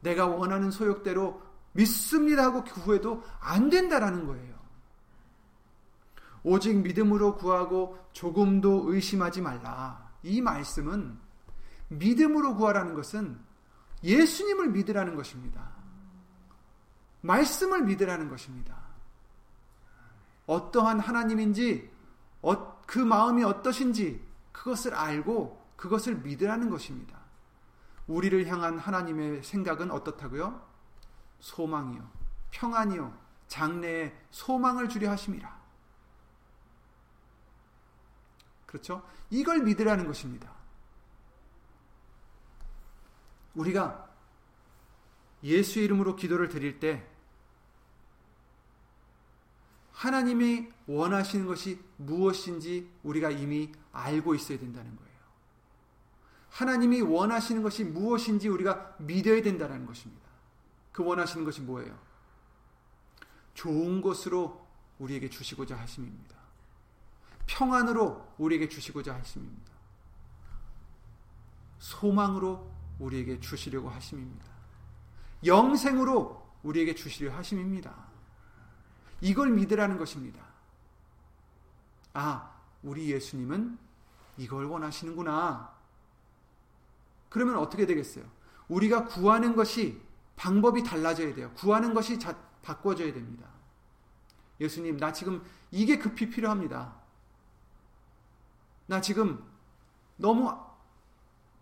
내가 0.00 0.26
원하는 0.26 0.70
소욕대로 0.70 1.42
믿습니다 1.72 2.44
하고 2.44 2.62
구해도 2.62 3.22
안 3.40 3.68
된다라는 3.68 4.26
거예요. 4.26 4.54
오직 6.44 6.76
믿음으로 6.76 7.36
구하고 7.36 7.98
조금도 8.12 8.92
의심하지 8.92 9.40
말라. 9.40 10.12
이 10.22 10.40
말씀은 10.40 11.18
믿음으로 11.88 12.54
구하라는 12.54 12.94
것은 12.94 13.38
예수님을 14.02 14.70
믿으라는 14.70 15.16
것입니다. 15.16 15.72
말씀을 17.22 17.82
믿으라는 17.84 18.28
것입니다. 18.28 18.76
어떠한 20.46 21.00
하나님인지, 21.00 21.90
어, 22.42 22.82
그 22.82 22.98
마음이 22.98 23.42
어떠신지 23.44 24.23
그것을 24.64 24.94
알고 24.94 25.62
그것을 25.76 26.16
믿으라는 26.16 26.70
것입니다. 26.70 27.20
우리를 28.06 28.46
향한 28.46 28.78
하나님의 28.78 29.42
생각은 29.42 29.90
어떻다고요? 29.90 30.66
소망이요, 31.40 32.10
평안이요, 32.50 33.14
장래에 33.46 34.18
소망을 34.30 34.88
주려 34.88 35.10
하심이라. 35.10 35.64
그렇죠? 38.64 39.06
이걸 39.28 39.60
믿으라는 39.60 40.06
것입니다. 40.06 40.50
우리가 43.54 44.08
예수의 45.42 45.84
이름으로 45.84 46.16
기도를 46.16 46.48
드릴 46.48 46.80
때 46.80 47.06
하나님이 49.94 50.68
원하시는 50.86 51.46
것이 51.46 51.80
무엇인지 51.96 52.90
우리가 53.04 53.30
이미 53.30 53.72
알고 53.92 54.34
있어야 54.34 54.58
된다는 54.58 54.94
거예요. 54.96 55.14
하나님이 56.50 57.00
원하시는 57.00 57.62
것이 57.62 57.84
무엇인지 57.84 58.48
우리가 58.48 58.96
믿어야 58.98 59.40
된다는 59.42 59.86
것입니다. 59.86 60.22
그 60.92 61.04
원하시는 61.04 61.44
것이 61.44 61.60
뭐예요? 61.62 61.96
좋은 63.54 64.02
것으로 64.02 64.66
우리에게 64.98 65.30
주시고자 65.30 65.76
하심입니다. 65.76 66.34
평안으로 67.46 68.34
우리에게 68.38 68.68
주시고자 68.68 69.14
하심입니다. 69.14 69.72
소망으로 71.78 72.70
우리에게 72.98 73.38
주시려고 73.40 73.88
하심입니다. 73.90 74.44
영생으로 75.44 76.44
우리에게 76.62 76.94
주시려 76.94 77.32
하심입니다. 77.36 78.13
이걸 79.24 79.48
믿으라는 79.52 79.96
것입니다. 79.96 80.44
아, 82.12 82.52
우리 82.82 83.10
예수님은 83.10 83.78
이걸 84.36 84.66
원하시는구나. 84.66 85.74
그러면 87.30 87.56
어떻게 87.56 87.86
되겠어요? 87.86 88.22
우리가 88.68 89.06
구하는 89.06 89.56
것이 89.56 89.98
방법이 90.36 90.84
달라져야 90.84 91.34
돼요. 91.34 91.50
구하는 91.54 91.94
것이 91.94 92.18
자, 92.18 92.36
바꿔져야 92.60 93.14
됩니다. 93.14 93.48
예수님, 94.60 94.98
나 94.98 95.10
지금 95.10 95.42
이게 95.70 95.98
급히 95.98 96.28
필요합니다. 96.28 96.94
나 98.84 99.00
지금 99.00 99.42
너무 100.16 100.54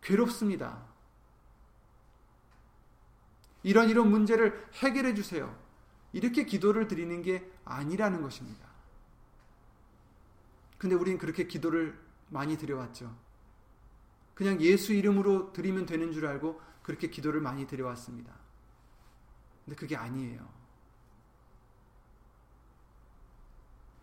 괴롭습니다. 0.00 0.82
이런 3.62 3.88
이런 3.88 4.10
문제를 4.10 4.68
해결해 4.82 5.14
주세요. 5.14 5.62
이렇게 6.12 6.44
기도를 6.44 6.88
드리는 6.88 7.22
게 7.22 7.50
아니라는 7.64 8.22
것입니다. 8.22 8.66
근데 10.78 10.94
우리는 10.94 11.18
그렇게 11.18 11.46
기도를 11.46 11.98
많이 12.28 12.56
드려왔죠. 12.56 13.14
그냥 14.34 14.60
예수 14.60 14.92
이름으로 14.92 15.52
드리면 15.52 15.86
되는 15.86 16.12
줄 16.12 16.26
알고 16.26 16.60
그렇게 16.82 17.08
기도를 17.08 17.40
많이 17.40 17.66
드려왔습니다. 17.66 18.32
근데 19.64 19.76
그게 19.76 19.96
아니에요. 19.96 20.62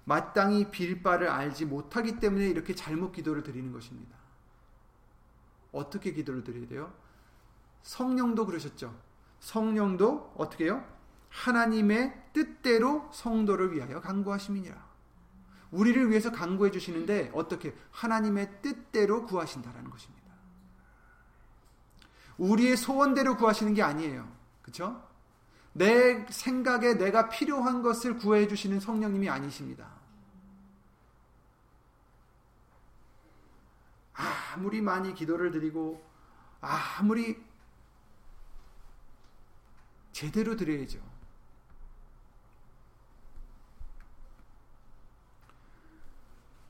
마땅히 0.05 0.71
빌 0.71 1.03
바를 1.03 1.27
알지 1.29 1.65
못하기 1.65 2.19
때문에 2.19 2.47
이렇게 2.47 2.73
잘못 2.73 3.11
기도를 3.11 3.43
드리는 3.43 3.71
것입니다. 3.71 4.17
어떻게 5.71 6.13
기도를 6.13 6.43
드려야 6.43 6.67
돼요? 6.67 6.93
성령도 7.83 8.45
그러셨죠. 8.45 8.97
성령도 9.39 10.33
어떻게 10.35 10.65
해요? 10.65 10.83
하나님의 11.29 12.18
뜻대로 12.33 13.09
성도를 13.11 13.73
위하여 13.73 14.01
간구하심이니라. 14.01 14.89
우리를 15.71 16.09
위해서 16.09 16.31
간구해 16.31 16.71
주시는데 16.71 17.31
어떻게 17.33 17.75
하나님의 17.91 18.61
뜻대로 18.61 19.25
구하신다라는 19.25 19.89
것입니다. 19.89 20.19
우리의 22.37 22.77
소원대로 22.77 23.37
구하시는 23.37 23.73
게 23.73 23.83
아니에요. 23.83 24.27
그렇죠? 24.61 25.07
내 25.73 26.25
생각에 26.29 26.95
내가 26.95 27.29
필요한 27.29 27.81
것을 27.81 28.17
구해 28.17 28.47
주시는 28.47 28.79
성령님이 28.79 29.29
아니십니다. 29.29 29.87
아무리 34.13 34.81
많이 34.81 35.13
기도를 35.13 35.51
드리고 35.51 36.03
아무리 36.59 37.41
제대로 40.11 40.55
드려야죠. 40.57 40.99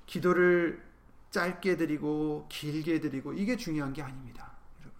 기도를 0.09 0.83
짧게 1.29 1.77
드리고 1.77 2.47
길게 2.49 2.99
드리고 2.99 3.33
이게 3.33 3.55
중요한 3.55 3.93
게 3.93 4.01
아닙니다. 4.01 4.57
여러분. 4.79 4.97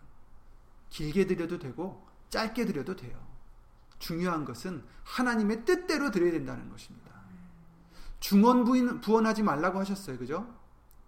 길게 0.91 1.25
드려도 1.25 1.57
되고 1.57 2.07
짧게 2.29 2.65
드려도 2.65 2.95
돼요. 2.95 3.19
중요한 3.97 4.45
것은 4.45 4.85
하나님의 5.03 5.65
뜻대로 5.65 6.11
드려야 6.11 6.31
된다는 6.31 6.69
것입니다. 6.69 7.09
중원 8.19 8.63
부원하지 9.01 9.41
말라고 9.41 9.79
하셨어요. 9.79 10.19
그죠? 10.19 10.47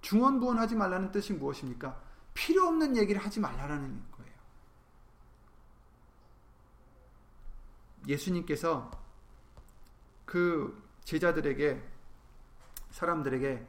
중원 0.01 0.39
부원하지 0.39 0.75
말라는 0.75 1.11
뜻이 1.11 1.33
무엇입니까? 1.33 2.01
필요 2.33 2.65
없는 2.69 2.97
얘기를 2.97 3.23
하지 3.23 3.39
말라는 3.39 4.03
거예요. 4.13 4.33
예수님께서 8.07 8.89
그 10.25 10.89
제자들에게 11.03 11.79
사람들에게 12.89 13.67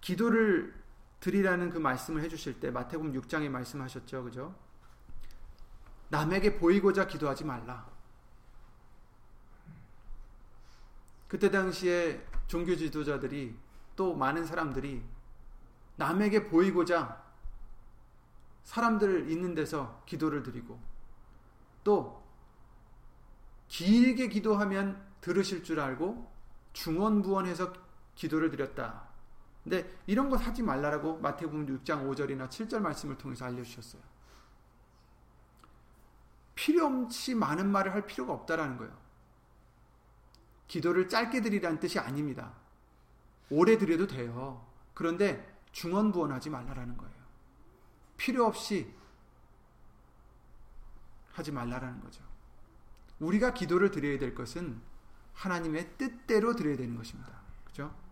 기도를 0.00 0.74
드리라는 1.20 1.70
그 1.70 1.78
말씀을 1.78 2.22
해주실 2.22 2.60
때 2.60 2.70
마태복음 2.70 3.12
6장에 3.12 3.48
말씀하셨죠, 3.48 4.24
그죠? 4.24 4.54
남에게 6.10 6.58
보이고자 6.58 7.06
기도하지 7.06 7.44
말라. 7.44 7.86
그때 11.26 11.50
당시에 11.50 12.24
종교 12.46 12.74
지도자들이 12.74 13.54
또 13.96 14.14
많은 14.14 14.46
사람들이 14.46 15.02
남에게 15.96 16.46
보이고자 16.46 17.22
사람들 18.62 19.30
있는 19.30 19.54
데서 19.54 20.02
기도를 20.06 20.42
드리고 20.42 20.80
또 21.84 22.22
길게 23.68 24.28
기도하면 24.28 25.06
들으실 25.20 25.64
줄 25.64 25.80
알고 25.80 26.30
중원부원해서 26.72 27.72
기도를 28.14 28.50
드렸다. 28.50 29.07
근데 29.68 29.86
이런 30.06 30.30
것 30.30 30.36
하지 30.36 30.62
말라라고 30.62 31.18
마태복음 31.18 31.66
6장 31.66 32.08
5절이나 32.08 32.48
7절 32.48 32.78
말씀을 32.78 33.18
통해서 33.18 33.44
알려주셨어요. 33.44 34.00
필요 36.54 36.86
없이 36.86 37.34
많은 37.34 37.70
말을 37.70 37.92
할 37.92 38.06
필요가 38.06 38.32
없다라는 38.32 38.78
거예요. 38.78 38.98
기도를 40.68 41.10
짧게 41.10 41.42
드리라는 41.42 41.80
뜻이 41.80 41.98
아닙니다. 41.98 42.54
오래 43.50 43.76
드려도 43.76 44.06
돼요. 44.06 44.66
그런데 44.94 45.60
중언부언하지 45.72 46.48
말라라는 46.48 46.96
거예요. 46.96 47.14
필요 48.16 48.46
없이 48.46 48.90
하지 51.32 51.52
말라라는 51.52 52.00
거죠. 52.00 52.24
우리가 53.20 53.52
기도를 53.52 53.90
드려야 53.90 54.18
될 54.18 54.34
것은 54.34 54.80
하나님의 55.34 55.98
뜻대로 55.98 56.56
드려야 56.56 56.78
되는 56.78 56.96
것입니다. 56.96 57.42
그죠? 57.66 58.07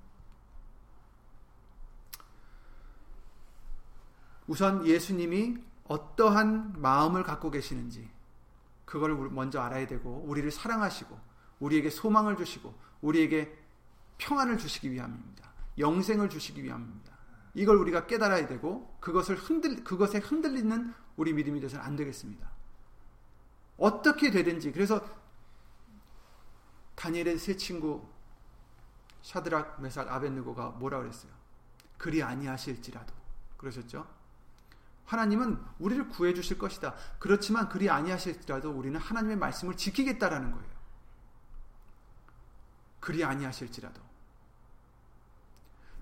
우선 4.46 4.86
예수님이 4.86 5.58
어떠한 5.88 6.80
마음을 6.80 7.22
갖고 7.22 7.50
계시는지 7.50 8.08
그걸 8.84 9.14
먼저 9.30 9.60
알아야 9.60 9.86
되고 9.86 10.24
우리를 10.26 10.50
사랑하시고 10.50 11.18
우리에게 11.60 11.90
소망을 11.90 12.36
주시고 12.36 12.74
우리에게 13.00 13.56
평안을 14.18 14.58
주시기 14.58 14.90
위함입니다. 14.90 15.50
영생을 15.78 16.30
주시기 16.30 16.62
위함입니다. 16.62 17.16
이걸 17.54 17.76
우리가 17.76 18.06
깨달아야 18.06 18.46
되고 18.46 18.96
그것을 19.00 19.36
흔들 19.36 19.82
그것에 19.82 20.18
흔들리는 20.18 20.94
우리 21.16 21.32
믿음이 21.32 21.60
되서는 21.60 21.84
안 21.84 21.96
되겠습니다. 21.96 22.48
어떻게 23.78 24.30
되든지 24.30 24.72
그래서 24.72 25.04
다니엘의 26.94 27.38
세 27.38 27.56
친구 27.56 28.06
샤드락, 29.22 29.82
메삭, 29.82 30.10
아벤느고가 30.10 30.70
뭐라 30.70 30.98
그랬어요? 30.98 31.32
그리 31.98 32.22
아니하실지라도 32.22 33.12
그러셨죠? 33.56 34.06
하나님은 35.06 35.58
우리를 35.78 36.08
구해 36.08 36.34
주실 36.34 36.58
것이다. 36.58 36.94
그렇지만 37.18 37.68
그리 37.68 37.88
아니하실지라도 37.88 38.70
우리는 38.70 38.98
하나님의 38.98 39.36
말씀을 39.36 39.76
지키겠다라는 39.76 40.52
거예요. 40.52 40.76
그리 43.00 43.24
아니하실지라도 43.24 44.00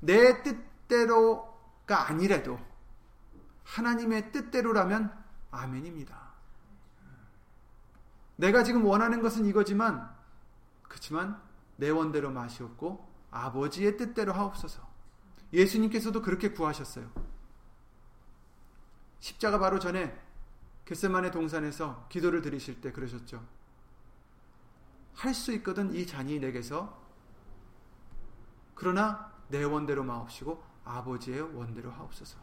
내 0.00 0.42
뜻대로가 0.42 2.08
아니래도 2.08 2.58
하나님의 3.64 4.32
뜻대로라면 4.32 5.12
아멘입니다. 5.50 6.24
내가 8.36 8.64
지금 8.64 8.84
원하는 8.84 9.22
것은 9.22 9.44
이거지만 9.46 10.10
그렇지만 10.82 11.40
내 11.76 11.90
원대로 11.90 12.30
마시옵고 12.30 13.12
아버지의 13.30 13.96
뜻대로 13.96 14.32
하옵소서. 14.32 14.82
예수님께서도 15.52 16.22
그렇게 16.22 16.50
구하셨어요. 16.52 17.33
십자가 19.24 19.58
바로 19.58 19.78
전에 19.78 20.14
겟세만의 20.84 21.32
동산에서 21.32 22.06
기도를 22.10 22.42
드리실 22.42 22.82
때 22.82 22.92
그러셨죠. 22.92 23.42
할 25.14 25.32
수 25.32 25.50
있거든 25.54 25.94
이 25.94 26.06
잔이 26.06 26.38
내게서 26.40 27.02
그러나 28.74 29.32
내 29.48 29.64
원대로 29.64 30.04
마옵시고 30.04 30.62
아버지의 30.84 31.40
원대로 31.56 31.90
하옵소서. 31.90 32.36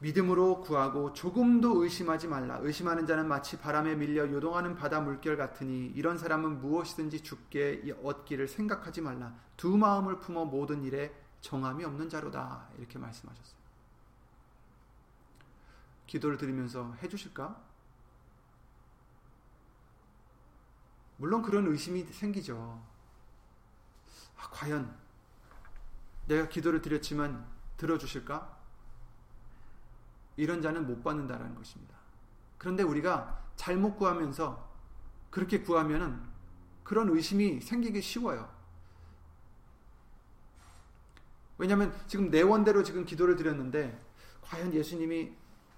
믿음으로 0.00 0.62
구하고 0.62 1.12
조금도 1.12 1.82
의심하지 1.82 2.26
말라. 2.26 2.58
의심하는 2.62 3.06
자는 3.06 3.28
마치 3.28 3.58
바람에 3.58 3.94
밀려 3.94 4.30
요동하는 4.30 4.74
바다 4.74 5.00
물결 5.00 5.36
같으니 5.36 5.86
이런 5.94 6.16
사람은 6.16 6.60
무엇이든지 6.60 7.22
죽게 7.22 7.96
얻기를 8.02 8.48
생각하지 8.48 9.02
말라. 9.02 9.34
두 9.56 9.76
마음을 9.76 10.18
품어 10.18 10.46
모든 10.46 10.82
일에 10.84 11.14
정함이 11.42 11.84
없는 11.84 12.08
자로다. 12.08 12.68
이렇게 12.78 12.98
말씀하셨어요. 12.98 13.60
기도를 16.06 16.38
드리면서 16.38 16.94
해주실까? 17.02 17.60
물론 21.18 21.42
그런 21.42 21.66
의심이 21.66 22.04
생기죠. 22.04 22.82
아, 24.38 24.48
과연 24.50 24.96
내가 26.26 26.48
기도를 26.48 26.80
드렸지만 26.80 27.46
들어주실까? 27.76 28.59
이런 30.40 30.62
자는 30.62 30.86
못 30.86 31.02
받는다라는 31.02 31.54
것입니다. 31.54 31.94
그런데 32.56 32.82
우리가 32.82 33.44
잘못 33.56 33.96
구하면서 33.96 34.70
그렇게 35.28 35.60
구하면은 35.60 36.18
그런 36.82 37.10
의심이 37.10 37.60
생기기 37.60 38.00
쉬워요. 38.00 38.50
왜냐하면 41.58 41.94
지금 42.06 42.30
내 42.30 42.40
원대로 42.40 42.82
지금 42.82 43.04
기도를 43.04 43.36
드렸는데 43.36 44.00
과연 44.40 44.72
예수님이 44.72 45.32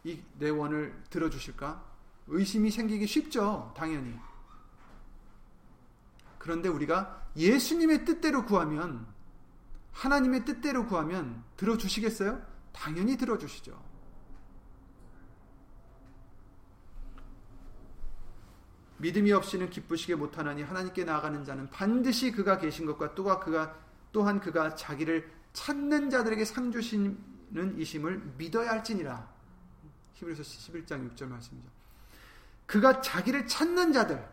이 0.05 0.23
내 0.39 0.49
원을 0.49 1.03
들어주실까? 1.11 1.85
의심이 2.29 2.71
생기기 2.71 3.07
쉽죠, 3.07 3.73
당연히. 3.77 4.17
그런데 6.39 6.69
우리가 6.69 7.27
예수님의 7.37 8.05
뜻대로 8.05 8.45
구하면 8.45 9.07
하나님의 9.93 10.45
뜻대로 10.45 10.87
구하면 10.87 11.43
들어주시겠어요? 11.57 12.41
당연히 12.73 13.17
들어주시죠. 13.17 13.92
믿음이 19.03 19.33
없이는 19.33 19.69
기쁘시게 19.69 20.15
못하나니 20.15 20.63
하나님께 20.63 21.05
나아가는 21.05 21.45
자는 21.45 21.69
반드시 21.71 22.31
그가 22.31 22.59
계신 22.59 22.87
것과 22.87 23.17
또한 23.17 23.41
그가 23.41 23.77
또한 24.13 24.39
그가 24.39 24.77
자기를 24.77 25.29
찾는 25.53 26.09
자들에게 26.09 26.45
상 26.45 26.71
주시는 26.71 27.79
이심을 27.79 28.35
믿어야 28.39 28.71
할지니라. 28.71 29.29
히브리서 30.15 30.43
11장 30.43 31.11
6절 31.11 31.27
말씀이죠. 31.27 31.69
그가 32.67 33.01
자기를 33.01 33.49
찾는 33.49 33.93
자들 33.93 34.33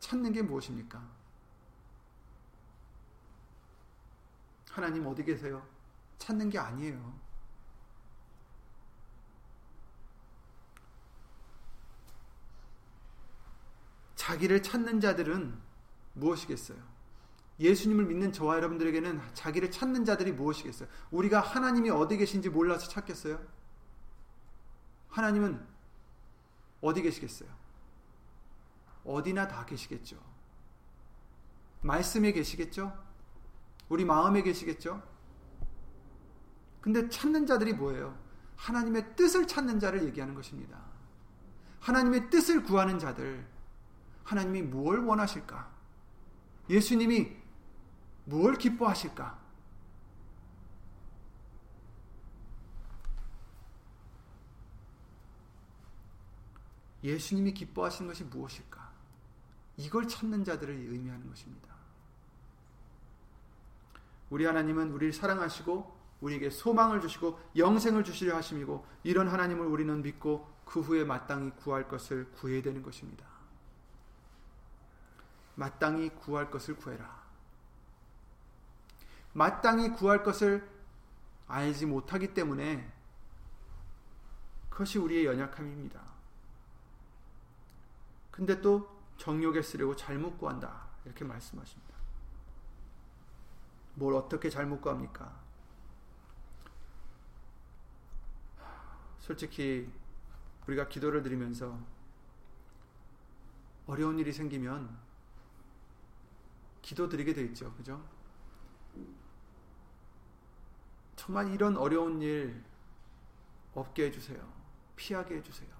찾는 0.00 0.32
게 0.32 0.42
무엇입니까? 0.42 1.00
하나님 4.70 5.06
어디 5.06 5.24
계세요? 5.24 5.64
찾는 6.18 6.50
게 6.50 6.58
아니에요. 6.58 7.23
자기를 14.24 14.62
찾는 14.62 15.00
자들은 15.00 15.54
무엇이겠어요? 16.14 16.78
예수님을 17.60 18.06
믿는 18.06 18.32
저와 18.32 18.56
여러분들에게는 18.56 19.20
자기를 19.34 19.70
찾는 19.70 20.06
자들이 20.06 20.32
무엇이겠어요? 20.32 20.88
우리가 21.10 21.40
하나님이 21.40 21.90
어디 21.90 22.16
계신지 22.16 22.48
몰라서 22.48 22.88
찾겠어요? 22.88 23.38
하나님은 25.08 25.62
어디 26.80 27.02
계시겠어요? 27.02 27.50
어디나 29.04 29.46
다 29.46 29.66
계시겠죠. 29.66 30.16
말씀에 31.82 32.32
계시겠죠? 32.32 32.96
우리 33.90 34.06
마음에 34.06 34.42
계시겠죠? 34.42 35.02
근데 36.80 37.10
찾는 37.10 37.46
자들이 37.46 37.74
뭐예요? 37.74 38.18
하나님의 38.56 39.16
뜻을 39.16 39.46
찾는 39.46 39.80
자를 39.80 40.02
얘기하는 40.04 40.34
것입니다. 40.34 40.82
하나님의 41.80 42.30
뜻을 42.30 42.62
구하는 42.62 42.98
자들, 42.98 43.53
하나님이 44.24 44.62
무엇을 44.62 45.04
원하실까? 45.04 45.72
예수님이 46.68 47.36
무엇을 48.24 48.58
기뻐하실까? 48.58 49.44
예수님이 57.04 57.52
기뻐하시는 57.52 58.08
것이 58.08 58.24
무엇일까? 58.24 58.90
이걸 59.76 60.08
찾는 60.08 60.42
자들을 60.44 60.74
의미하는 60.74 61.28
것입니다. 61.28 61.74
우리 64.30 64.46
하나님은 64.46 64.90
우리를 64.92 65.12
사랑하시고 65.12 65.94
우리에게 66.22 66.48
소망을 66.48 67.02
주시고 67.02 67.38
영생을 67.56 68.04
주시려 68.04 68.34
하심이고 68.36 68.86
이런 69.02 69.28
하나님을 69.28 69.66
우리는 69.66 70.00
믿고 70.00 70.48
그 70.64 70.80
후에 70.80 71.04
마땅히 71.04 71.50
구할 71.50 71.86
것을 71.86 72.30
구해야 72.32 72.62
되는 72.62 72.82
것입니다. 72.82 73.33
마땅히 75.54 76.10
구할 76.10 76.50
것을 76.50 76.76
구해라. 76.76 77.22
마땅히 79.32 79.90
구할 79.90 80.22
것을 80.22 80.68
알지 81.46 81.86
못하기 81.86 82.34
때문에 82.34 82.92
그것이 84.70 84.98
우리의 84.98 85.26
연약함입니다. 85.26 86.00
근데 88.30 88.60
또 88.60 88.88
정욕에 89.16 89.62
쓰려고 89.62 89.94
잘못 89.94 90.38
구한다. 90.38 90.88
이렇게 91.04 91.24
말씀하십니다. 91.24 91.94
뭘 93.94 94.14
어떻게 94.14 94.50
잘못 94.50 94.80
구합니까? 94.80 95.40
솔직히 99.20 99.90
우리가 100.66 100.88
기도를 100.88 101.22
드리면서 101.22 101.78
어려운 103.86 104.18
일이 104.18 104.32
생기면 104.32 105.03
기도 106.84 107.08
드리게 107.08 107.32
돼 107.32 107.42
있죠. 107.44 107.72
그죠? 107.76 108.06
정말 111.16 111.50
이런 111.50 111.78
어려운 111.78 112.20
일 112.20 112.62
없게 113.74 114.04
해주세요. 114.04 114.46
피하게 114.94 115.36
해주세요. 115.36 115.70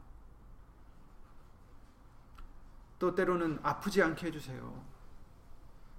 또 2.98 3.14
때로는 3.14 3.58
아프지 3.62 4.02
않게 4.02 4.28
해주세요. 4.28 4.82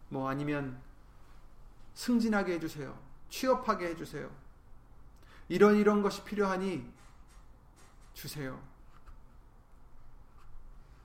뭐 0.09 0.27
아니면 0.27 0.81
승진하게 1.93 2.53
해주세요. 2.53 2.99
취업하게 3.29 3.89
해주세요. 3.89 4.35
이런 5.49 5.75
이런 5.75 6.01
것이 6.01 6.23
필요하니 6.23 6.91
주세요. 8.15 8.59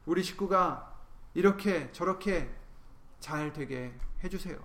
우리 0.07 0.23
식구가 0.23 0.99
이렇게 1.35 1.93
저렇게 1.93 2.60
잘 3.21 3.53
되게 3.53 3.95
해주세요. 4.25 4.59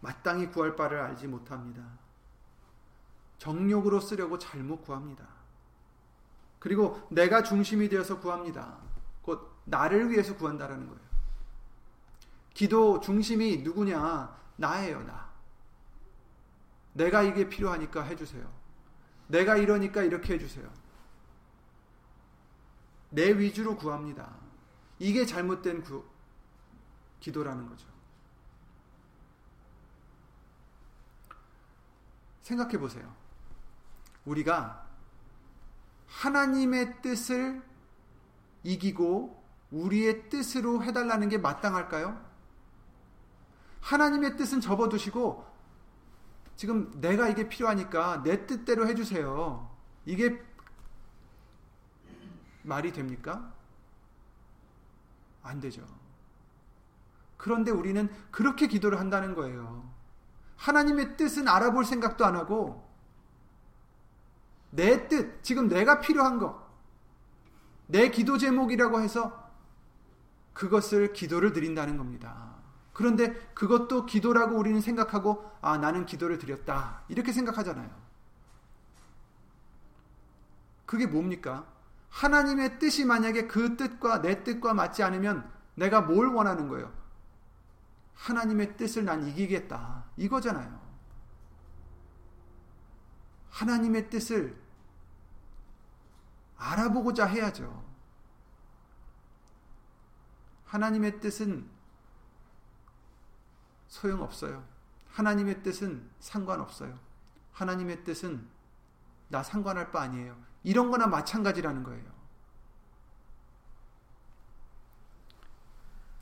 마땅히 0.00 0.48
구할 0.50 0.74
바를 0.76 0.98
알지 1.00 1.26
못합니다. 1.26 1.82
정욕으로 3.38 4.00
쓰려고 4.00 4.38
잘못 4.38 4.82
구합니다. 4.82 5.26
그리고 6.58 7.06
내가 7.10 7.42
중심이 7.42 7.88
되어서 7.88 8.18
구합니다. 8.20 8.78
곧 9.22 9.60
나를 9.64 10.10
위해서 10.10 10.36
구한다라는 10.36 10.86
거예요. 10.86 11.00
기도 12.52 13.00
중심이 13.00 13.58
누구냐? 13.58 14.36
나예요, 14.56 15.02
나. 15.04 15.30
내가 16.92 17.22
이게 17.22 17.48
필요하니까 17.48 18.02
해주세요. 18.02 18.50
내가 19.28 19.56
이러니까 19.56 20.02
이렇게 20.02 20.34
해주세요. 20.34 20.70
내 23.10 23.30
위주로 23.38 23.76
구합니다. 23.76 24.30
이게 25.00 25.24
잘못된 25.24 25.82
구, 25.82 26.04
기도라는 27.20 27.66
거죠. 27.66 27.88
생각해 32.42 32.78
보세요. 32.78 33.12
우리가 34.26 34.86
하나님의 36.06 37.00
뜻을 37.00 37.62
이기고 38.62 39.42
우리의 39.70 40.28
뜻으로 40.28 40.84
해달라는 40.84 41.30
게 41.30 41.38
마땅할까요? 41.38 42.28
하나님의 43.80 44.36
뜻은 44.36 44.60
접어두시고 44.60 45.48
지금 46.56 46.90
내가 47.00 47.28
이게 47.28 47.48
필요하니까 47.48 48.22
내 48.22 48.46
뜻대로 48.46 48.86
해주세요. 48.86 49.74
이게 50.04 50.44
말이 52.62 52.92
됩니까? 52.92 53.54
안 55.42 55.60
되죠. 55.60 55.86
그런데 57.36 57.70
우리는 57.70 58.08
그렇게 58.30 58.66
기도를 58.66 59.00
한다는 59.00 59.34
거예요. 59.34 59.90
하나님의 60.56 61.16
뜻은 61.16 61.48
알아볼 61.48 61.84
생각도 61.84 62.26
안 62.26 62.36
하고 62.36 62.86
내 64.70 65.08
뜻, 65.08 65.42
지금 65.42 65.68
내가 65.68 66.00
필요한 66.00 66.38
거, 66.38 66.68
내 67.86 68.10
기도 68.10 68.38
제목이라고 68.38 69.00
해서 69.00 69.50
그것을 70.52 71.12
기도를 71.12 71.52
드린다는 71.52 71.96
겁니다. 71.96 72.54
그런데 72.92 73.32
그것도 73.54 74.06
기도라고 74.06 74.56
우리는 74.56 74.80
생각하고 74.80 75.50
아 75.62 75.78
나는 75.78 76.04
기도를 76.04 76.38
드렸다 76.38 77.02
이렇게 77.08 77.32
생각하잖아요. 77.32 77.90
그게 80.84 81.06
뭡니까? 81.06 81.66
하나님의 82.10 82.78
뜻이 82.78 83.04
만약에 83.04 83.46
그 83.46 83.76
뜻과 83.76 84.20
내 84.20 84.44
뜻과 84.44 84.74
맞지 84.74 85.02
않으면 85.02 85.50
내가 85.74 86.02
뭘 86.02 86.28
원하는 86.28 86.68
거예요? 86.68 86.92
하나님의 88.14 88.76
뜻을 88.76 89.04
난 89.04 89.26
이기겠다. 89.26 90.04
이거잖아요. 90.16 90.78
하나님의 93.50 94.10
뜻을 94.10 94.60
알아보고자 96.56 97.26
해야죠. 97.26 97.82
하나님의 100.66 101.20
뜻은 101.20 101.68
소용없어요. 103.88 104.64
하나님의 105.08 105.62
뜻은 105.62 106.08
상관없어요. 106.20 106.98
하나님의 107.52 108.04
뜻은 108.04 108.46
나 109.28 109.42
상관할 109.42 109.90
바 109.90 110.02
아니에요. 110.02 110.49
이런 110.62 110.90
거나 110.90 111.06
마찬가지라는 111.06 111.82
거예요. 111.82 112.10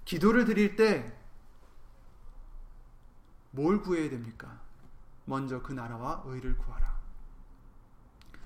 기도를 0.05 0.45
드릴 0.45 0.77
때 0.77 1.19
뭘 3.51 3.81
구해야 3.83 4.09
됩니까? 4.09 4.61
먼저 5.25 5.61
그 5.61 5.73
나라와 5.73 6.23
의를 6.27 6.57
구하라. 6.57 6.99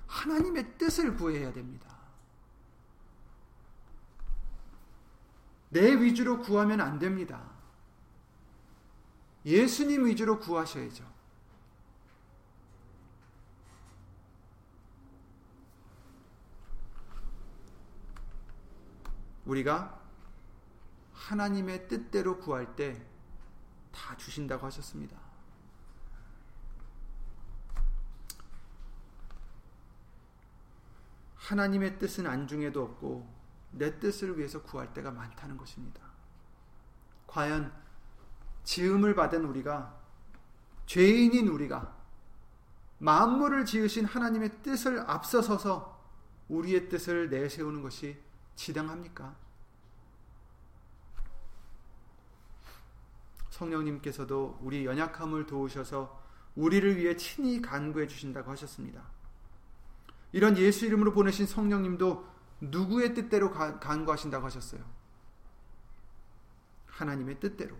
하나님의 0.07 0.77
뜻을 0.77 1.15
구해야 1.15 1.51
됩니다. 1.53 1.87
내 5.69 5.93
위주로 5.93 6.39
구하면 6.39 6.81
안 6.81 6.99
됩니다. 6.99 7.41
예수님 9.45 10.05
위주로 10.05 10.39
구하셔야죠. 10.39 11.12
우리가 19.45 20.01
하나님의 21.13 21.87
뜻대로 21.87 22.39
구할 22.39 22.75
때 22.75 23.13
다 23.93 24.17
주신다고 24.17 24.65
하셨습니다. 24.65 25.15
하나님의 31.35 31.99
뜻은 31.99 32.25
안중에도 32.25 32.83
없고 32.83 33.31
내 33.71 33.99
뜻을 33.99 34.37
위해서 34.37 34.61
구할 34.61 34.93
때가 34.93 35.11
많다는 35.11 35.57
것입니다. 35.57 36.01
과연 37.27 37.71
지음을 38.63 39.13
받은 39.13 39.45
우리가 39.45 40.01
죄인인 40.85 41.47
우리가 41.47 41.95
만물을 42.99 43.65
지으신 43.65 44.05
하나님의 44.05 44.61
뜻을 44.63 44.99
앞서서서 45.01 46.01
우리의 46.47 46.87
뜻을 46.89 47.29
내세우는 47.29 47.81
것이 47.81 48.21
지당합니까? 48.55 49.35
성령님께서도 53.49 54.59
우리 54.61 54.85
연약함을 54.85 55.45
도우셔서 55.45 56.21
우리를 56.55 56.97
위해 56.97 57.15
친히 57.15 57.61
간구해 57.61 58.07
주신다고 58.07 58.51
하셨습니다. 58.51 59.03
이런 60.31 60.57
예수 60.57 60.85
이름으로 60.85 61.13
보내신 61.13 61.45
성령님도 61.45 62.27
누구의 62.61 63.13
뜻대로 63.13 63.51
간구하신다고 63.51 64.45
하셨어요? 64.45 64.83
하나님의 66.87 67.39
뜻대로. 67.39 67.75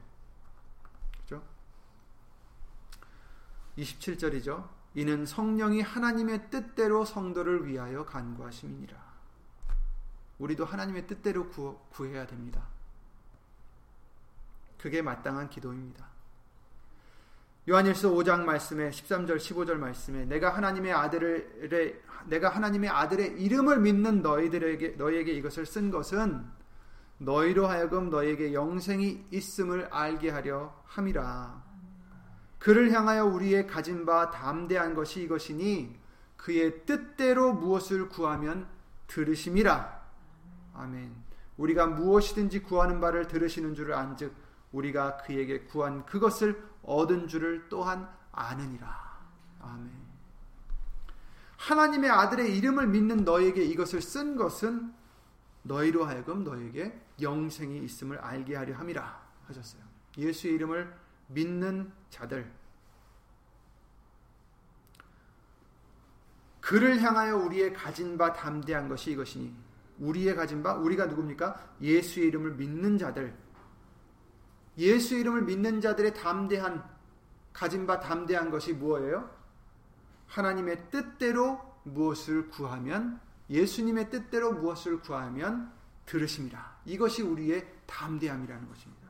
27절이죠. 3.78 4.70
이는 4.96 5.26
성령이 5.26 5.82
하나님의 5.82 6.52
뜻대로 6.52 7.06
성도를 7.06 7.68
위하여 7.68 8.06
간구하심이니라. 8.06 9.13
우리도 10.40 10.66
하나님의 10.66 11.08
뜻대로 11.08 11.50
구, 11.50 11.78
구해야 11.92 12.26
됩니다. 12.26 12.68
그게 14.80 15.02
마땅한 15.02 15.50
기도입니다. 15.50 16.14
요한일서 17.70 18.12
5장 18.12 18.44
말씀에 18.44 18.90
13절 18.90 19.38
15절 19.38 19.76
말씀에 19.76 20.26
내가 20.26 20.50
하나님의 20.50 20.92
아들을 20.92 22.02
내가 22.26 22.50
하나님의 22.50 22.90
아들의 22.90 23.42
이름을 23.42 23.80
믿는 23.80 24.22
너희들에게 24.22 24.90
너희에게 24.98 25.32
이것을 25.32 25.66
쓴 25.66 25.90
것은 25.90 26.46
너희로 27.20 27.68
하여금 27.68 28.10
너희에게 28.10 28.54
영생이 28.54 29.28
있음을 29.32 29.88
알게 29.92 30.32
하려 30.32 30.76
함이라. 30.86 31.64
그를 32.60 32.92
향하여 32.92 33.26
우리의 33.26 33.68
가진 33.68 34.06
바 34.06 34.30
담대한 34.30 34.94
것이 34.94 35.24
이것이니 35.24 35.98
그의 36.36 36.86
뜻대로 36.86 37.54
무엇을 37.54 38.10
구하면 38.10 38.68
들으심이라. 39.08 40.03
아멘. 40.74 41.14
우리가 41.58 41.88
무엇이든지 41.88 42.64
구하는 42.64 43.00
바를 43.00 43.28
들으시는 43.28 43.76
줄을 43.76 43.94
안즉 43.94 44.34
우리가 44.72 45.18
그에게 45.18 45.66
구한 45.66 46.06
그것을 46.06 46.62
얻은 46.82 47.28
줄을 47.28 47.68
또한 47.70 48.10
아느니라. 48.32 49.20
아멘. 49.62 49.92
하나님의 51.58 52.10
아들의 52.10 52.58
이름을 52.58 52.88
믿는 52.88 53.24
너에게 53.24 53.64
이것을 53.64 54.02
쓴 54.02 54.36
것은 54.36 54.94
너희로 55.62 56.04
하여금 56.06 56.44
너에게 56.44 57.00
영생이 57.22 57.84
있음을 57.86 58.18
알게 58.18 58.56
하려 58.56 58.76
함이라 58.76 59.24
하셨어요. 59.48 59.82
예수의 60.18 60.56
이름을 60.56 60.94
믿는 61.28 61.92
자들 62.10 62.52
그를 66.60 67.02
향하여 67.02 67.38
우리의 67.38 67.74
가진 67.74 68.18
바 68.18 68.34
담대한 68.34 68.90
것이 68.90 69.12
이것이니 69.12 69.63
우리의 70.04 70.36
가진 70.36 70.62
바 70.62 70.74
우리가 70.76 71.06
누굽니까? 71.06 71.76
예수의 71.82 72.28
이름을 72.28 72.54
믿는 72.56 72.98
자들 72.98 73.36
예수의 74.78 75.22
이름을 75.22 75.44
믿는 75.44 75.82
자들의 75.82 76.14
담대한 76.14 76.84
가진 77.54 77.86
바 77.86 78.00
담대한 78.00 78.50
것이 78.50 78.74
무엇이에요? 78.74 79.30
하나님의 80.28 80.90
뜻대로 80.90 81.60
무엇을 81.84 82.50
구하면 82.50 83.20
예수님의 83.50 84.10
뜻대로 84.10 84.54
무엇을 84.54 85.02
구하면 85.02 85.72
들으심이라. 86.06 86.82
이것이 86.86 87.22
우리의 87.22 87.68
담대함이라는 87.86 88.68
것입니다. 88.68 89.04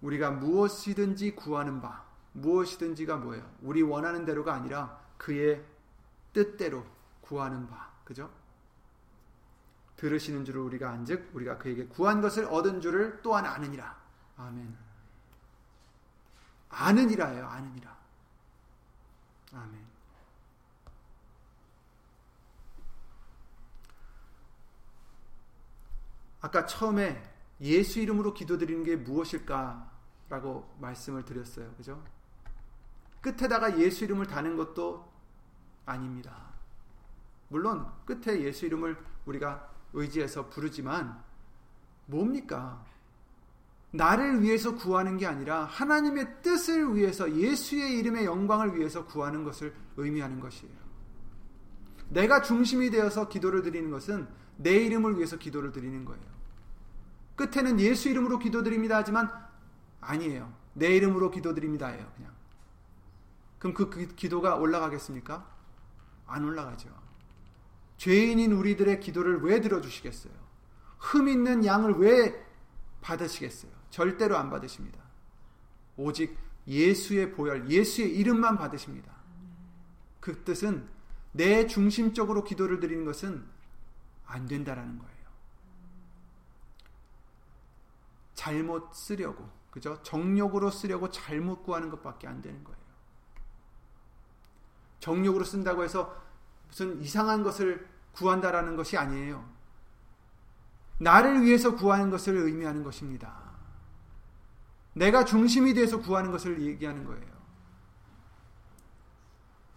우리가 0.00 0.30
무엇이든지 0.30 1.34
구하는 1.34 1.82
바, 1.82 2.04
무엇이든지가 2.32 3.18
뭐예요? 3.18 3.44
우리 3.60 3.82
원하는 3.82 4.24
대로가 4.24 4.54
아니라 4.54 4.98
그의 5.18 5.62
뜻대로 6.32 6.86
구하는 7.30 7.68
바. 7.68 7.88
그죠? 8.04 8.28
들으시는 9.96 10.44
줄을 10.44 10.62
우리가 10.62 10.90
안즉 10.90 11.30
우리가 11.32 11.58
그에게 11.58 11.86
구한 11.86 12.20
것을 12.20 12.44
얻은 12.46 12.80
줄을 12.80 13.20
또한 13.22 13.46
아느니라. 13.46 13.96
아멘. 14.36 14.76
아느니라예요. 16.70 17.46
아느니라. 17.46 17.96
아멘. 19.52 19.86
아까 26.40 26.66
처음에 26.66 27.22
예수 27.60 28.00
이름으로 28.00 28.34
기도드리는 28.34 28.82
게 28.82 28.96
무엇일까라고 28.96 30.78
말씀을 30.80 31.24
드렸어요. 31.24 31.72
그죠? 31.76 32.02
끝에다가 33.20 33.78
예수 33.78 34.02
이름을 34.02 34.26
다는 34.26 34.56
것도 34.56 35.12
아닙니다. 35.86 36.49
물론 37.50 37.86
끝에 38.06 38.40
예수 38.40 38.64
이름을 38.64 38.96
우리가 39.26 39.68
의지해서 39.92 40.48
부르지만 40.48 41.22
뭡니까? 42.06 42.84
나를 43.92 44.40
위해서 44.40 44.76
구하는 44.76 45.18
게 45.18 45.26
아니라 45.26 45.64
하나님의 45.64 46.42
뜻을 46.42 46.94
위해서 46.94 47.30
예수의 47.30 47.98
이름의 47.98 48.24
영광을 48.24 48.76
위해서 48.76 49.04
구하는 49.04 49.42
것을 49.42 49.74
의미하는 49.96 50.38
것이에요. 50.38 50.80
내가 52.08 52.40
중심이 52.40 52.90
되어서 52.90 53.28
기도를 53.28 53.62
드리는 53.62 53.90
것은 53.90 54.28
내 54.56 54.76
이름을 54.76 55.16
위해서 55.16 55.36
기도를 55.36 55.72
드리는 55.72 56.04
거예요. 56.04 56.22
끝에는 57.34 57.80
예수 57.80 58.08
이름으로 58.08 58.38
기도드립니다 58.38 58.96
하지만 58.96 59.30
아니에요. 60.00 60.52
내 60.74 60.94
이름으로 60.96 61.30
기도드립니다예요. 61.30 62.12
그냥. 62.16 62.32
그럼 63.58 63.74
그 63.74 64.14
기도가 64.14 64.56
올라가겠습니까? 64.56 65.46
안 66.26 66.44
올라가죠. 66.44 66.99
죄인인 68.00 68.52
우리들의 68.52 68.98
기도를 69.00 69.42
왜 69.42 69.60
들어주시겠어요? 69.60 70.32
흠 70.96 71.28
있는 71.28 71.66
양을 71.66 71.98
왜 71.98 72.46
받으시겠어요? 73.02 73.70
절대로 73.90 74.38
안 74.38 74.48
받으십니다. 74.48 74.98
오직 75.98 76.34
예수의 76.66 77.32
보혈, 77.32 77.68
예수의 77.68 78.16
이름만 78.16 78.56
받으십니다. 78.56 79.12
그 80.18 80.44
뜻은 80.44 80.88
내 81.32 81.66
중심적으로 81.66 82.42
기도를 82.42 82.80
드리는 82.80 83.04
것은 83.04 83.46
안 84.24 84.46
된다라는 84.46 84.98
거예요. 84.98 85.26
잘못 88.32 88.94
쓰려고, 88.94 89.46
그죠? 89.70 90.02
정욕으로 90.02 90.70
쓰려고 90.70 91.10
잘못 91.10 91.64
구하는 91.64 91.90
것밖에 91.90 92.26
안 92.26 92.40
되는 92.40 92.64
거예요. 92.64 92.80
정욕으로 95.00 95.44
쓴다고 95.44 95.84
해서 95.84 96.29
무슨 96.70 97.00
이상한 97.02 97.42
것을 97.42 97.86
구한다라는 98.12 98.76
것이 98.76 98.96
아니에요. 98.96 99.44
나를 100.98 101.42
위해서 101.42 101.76
구하는 101.76 102.10
것을 102.10 102.36
의미하는 102.36 102.82
것입니다. 102.82 103.50
내가 104.94 105.24
중심이 105.24 105.74
돼서 105.74 106.00
구하는 106.00 106.30
것을 106.30 106.60
얘기하는 106.62 107.04
거예요. 107.04 107.40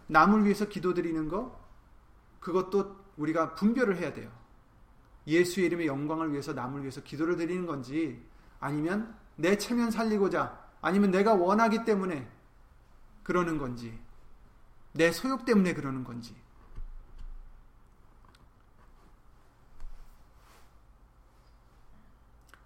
남을 0.06 0.44
위해서 0.44 0.66
기도드리는 0.68 1.28
거, 1.28 1.58
그것도 2.40 2.96
우리가 3.16 3.54
분별을 3.54 3.96
해야 3.96 4.12
돼요. 4.12 4.30
예수의 5.26 5.66
이름의 5.66 5.86
영광을 5.86 6.30
위해서 6.32 6.52
남을 6.52 6.82
위해서 6.82 7.02
기도를 7.02 7.36
드리는 7.36 7.66
건지, 7.66 8.22
아니면 8.60 9.16
내 9.36 9.56
체면 9.56 9.90
살리고자, 9.90 10.62
아니면 10.82 11.10
내가 11.10 11.32
원하기 11.34 11.84
때문에 11.84 12.28
그러는 13.22 13.56
건지, 13.56 13.98
내 14.92 15.10
소욕 15.10 15.46
때문에 15.46 15.72
그러는 15.72 16.04
건지. 16.04 16.36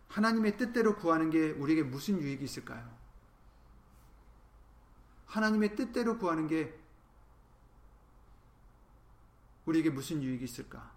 하나님의 0.09 0.57
뜻대로 0.57 0.97
구하는 0.97 1.31
게 1.31 1.51
우리에게 1.53 1.83
무슨 1.83 2.21
유익이 2.21 2.45
있을까요? 2.45 2.89
하나님의 5.27 5.77
뜻대로 5.77 6.19
구하는 6.19 6.47
게 6.47 6.79
우리에게 9.67 9.91
무슨 9.91 10.23
유익이 10.23 10.45
있을까? 10.45 10.91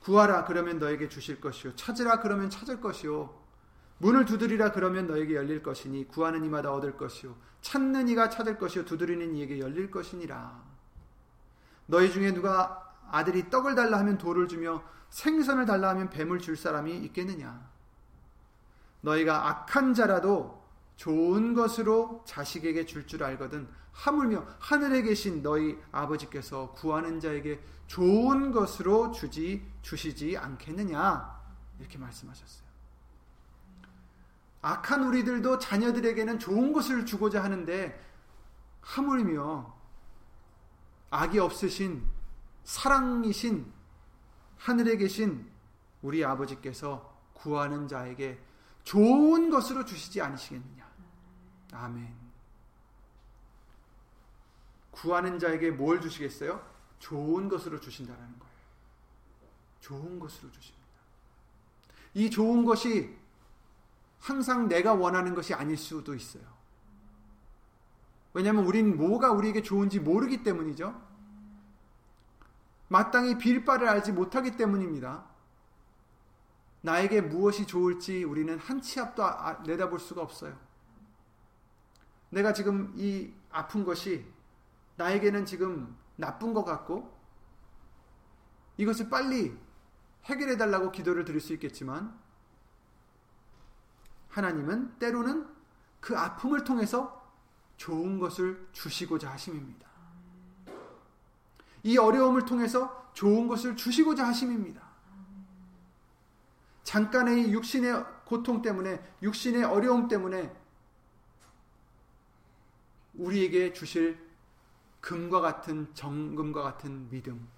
구하라 0.00 0.44
그러면 0.44 0.78
너에게 0.78 1.08
주실 1.08 1.40
것이요. 1.40 1.74
찾으라 1.74 2.20
그러면 2.20 2.50
찾을 2.50 2.80
것이요. 2.80 3.40
문을 3.98 4.24
두드리라 4.24 4.72
그러면 4.72 5.06
너에게 5.06 5.34
열릴 5.34 5.62
것이니 5.62 6.08
구하는 6.08 6.44
이마다 6.44 6.72
얻을 6.72 6.96
것이요. 6.96 7.36
찾는 7.60 8.08
이가 8.08 8.30
찾을 8.30 8.58
것이요. 8.58 8.84
두드리는 8.84 9.34
이에게 9.34 9.58
열릴 9.60 9.90
것이니라. 9.90 10.62
너희 11.86 12.10
중에 12.10 12.32
누가 12.32 12.96
아들이 13.10 13.50
떡을 13.50 13.74
달라 13.74 13.98
하면 13.98 14.18
돌을 14.18 14.48
주며 14.48 14.82
생선을 15.10 15.66
달라 15.66 15.90
하면 15.90 16.08
뱀을 16.10 16.38
줄 16.38 16.56
사람이 16.56 16.96
있겠느냐 16.98 17.71
너희가 19.02 19.48
악한 19.48 19.94
자라도 19.94 20.62
좋은 20.96 21.54
것으로 21.54 22.22
자식에게 22.26 22.86
줄줄 22.86 23.06
줄 23.06 23.24
알거든 23.24 23.68
하물며 23.92 24.46
하늘에 24.58 25.02
계신 25.02 25.42
너희 25.42 25.78
아버지께서 25.90 26.72
구하는 26.72 27.20
자에게 27.20 27.60
좋은 27.86 28.52
것으로 28.52 29.12
주지 29.12 29.66
주시지 29.82 30.36
않겠느냐 30.36 31.40
이렇게 31.78 31.98
말씀하셨어요. 31.98 32.62
악한 34.62 35.04
우리들도 35.04 35.58
자녀들에게는 35.58 36.38
좋은 36.38 36.72
것을 36.72 37.04
주고자 37.04 37.42
하는데 37.42 38.00
하물며 38.80 39.74
악이 41.10 41.38
없으신 41.38 42.06
사랑이신 42.64 43.70
하늘에 44.56 44.96
계신 44.96 45.50
우리 46.00 46.24
아버지께서 46.24 47.12
구하는 47.34 47.88
자에게 47.88 48.40
좋은 48.84 49.50
것으로 49.50 49.84
주시지 49.84 50.20
않으시겠느냐. 50.20 50.90
아멘. 51.72 52.14
구하는 54.90 55.38
자에게 55.38 55.70
뭘 55.70 56.00
주시겠어요? 56.00 56.64
좋은 56.98 57.48
것으로 57.48 57.80
주신다라는 57.80 58.38
거예요. 58.38 58.52
좋은 59.80 60.18
것으로 60.18 60.50
주십니다. 60.52 60.82
이 62.14 62.30
좋은 62.30 62.64
것이 62.64 63.16
항상 64.20 64.68
내가 64.68 64.94
원하는 64.94 65.34
것이 65.34 65.54
아닐 65.54 65.76
수도 65.76 66.14
있어요. 66.14 66.44
왜냐하면 68.34 68.64
우리는 68.64 68.96
뭐가 68.96 69.32
우리에게 69.32 69.62
좋은지 69.62 69.98
모르기 69.98 70.42
때문이죠. 70.42 71.12
마땅히 72.88 73.38
빌 73.38 73.64
바를 73.64 73.88
알지 73.88 74.12
못하기 74.12 74.56
때문입니다. 74.56 75.24
나에게 76.82 77.20
무엇이 77.20 77.66
좋을지 77.66 78.24
우리는 78.24 78.58
한 78.58 78.80
치 78.80 79.00
앞도 79.00 79.22
아, 79.24 79.48
아, 79.48 79.62
내다볼 79.62 79.98
수가 79.98 80.20
없어요. 80.22 80.56
내가 82.30 82.52
지금 82.52 82.92
이 82.96 83.32
아픈 83.50 83.84
것이 83.84 84.26
나에게는 84.96 85.46
지금 85.46 85.96
나쁜 86.16 86.52
것 86.54 86.64
같고 86.64 87.16
이것을 88.76 89.10
빨리 89.10 89.56
해결해 90.24 90.56
달라고 90.56 90.90
기도를 90.92 91.24
드릴 91.24 91.40
수 91.40 91.52
있겠지만 91.52 92.18
하나님은 94.28 94.98
때로는 94.98 95.46
그 96.00 96.16
아픔을 96.16 96.64
통해서 96.64 97.22
좋은 97.76 98.18
것을 98.18 98.68
주시고자 98.72 99.30
하심입니다. 99.30 99.88
이 101.84 101.98
어려움을 101.98 102.44
통해서 102.44 103.10
좋은 103.12 103.46
것을 103.46 103.76
주시고자 103.76 104.26
하심입니다. 104.26 104.91
잠깐의 106.84 107.52
육신의 107.52 108.04
고통 108.24 108.62
때문에 108.62 109.02
육신의 109.22 109.64
어려움 109.64 110.08
때문에 110.08 110.54
우리에게 113.14 113.72
주실 113.72 114.18
금과 115.00 115.40
같은 115.40 115.92
정금과 115.94 116.62
같은 116.62 117.08
믿음 117.10 117.48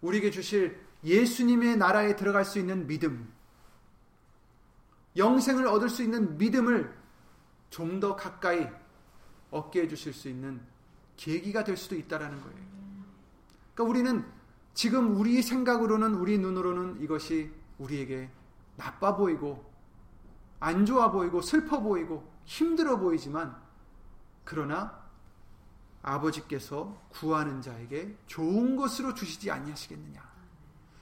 우리에게 0.00 0.30
주실 0.30 0.80
예수님의 1.04 1.76
나라에 1.76 2.16
들어갈 2.16 2.44
수 2.44 2.58
있는 2.58 2.86
믿음, 2.86 3.32
영생을 5.16 5.66
얻을 5.66 5.88
수 5.88 6.02
있는 6.02 6.38
믿음을 6.38 6.96
좀 7.70 8.00
더 8.00 8.14
가까이 8.14 8.68
얻게 9.50 9.82
해주실 9.82 10.12
수 10.12 10.28
있는 10.28 10.60
계기가 11.16 11.64
될 11.64 11.76
수도 11.76 11.94
있다라는 11.94 12.40
거예요. 12.42 12.58
그러니까 13.74 13.84
우리는 13.84 14.24
지금 14.74 15.16
우리 15.16 15.40
생각으로는 15.42 16.14
우리 16.14 16.38
눈으로는 16.38 17.00
이것이 17.02 17.50
우리에게 17.78 18.30
나빠 18.82 19.14
보이고 19.14 19.64
안 20.58 20.84
좋아 20.84 21.12
보이고 21.12 21.40
슬퍼 21.40 21.80
보이고 21.80 22.28
힘들어 22.44 22.98
보이지만 22.98 23.56
그러나 24.44 25.00
아버지께서 26.02 27.00
구하는 27.10 27.62
자에게 27.62 28.16
좋은 28.26 28.74
것으로 28.74 29.14
주시지 29.14 29.52
아니하시겠느냐. 29.52 30.32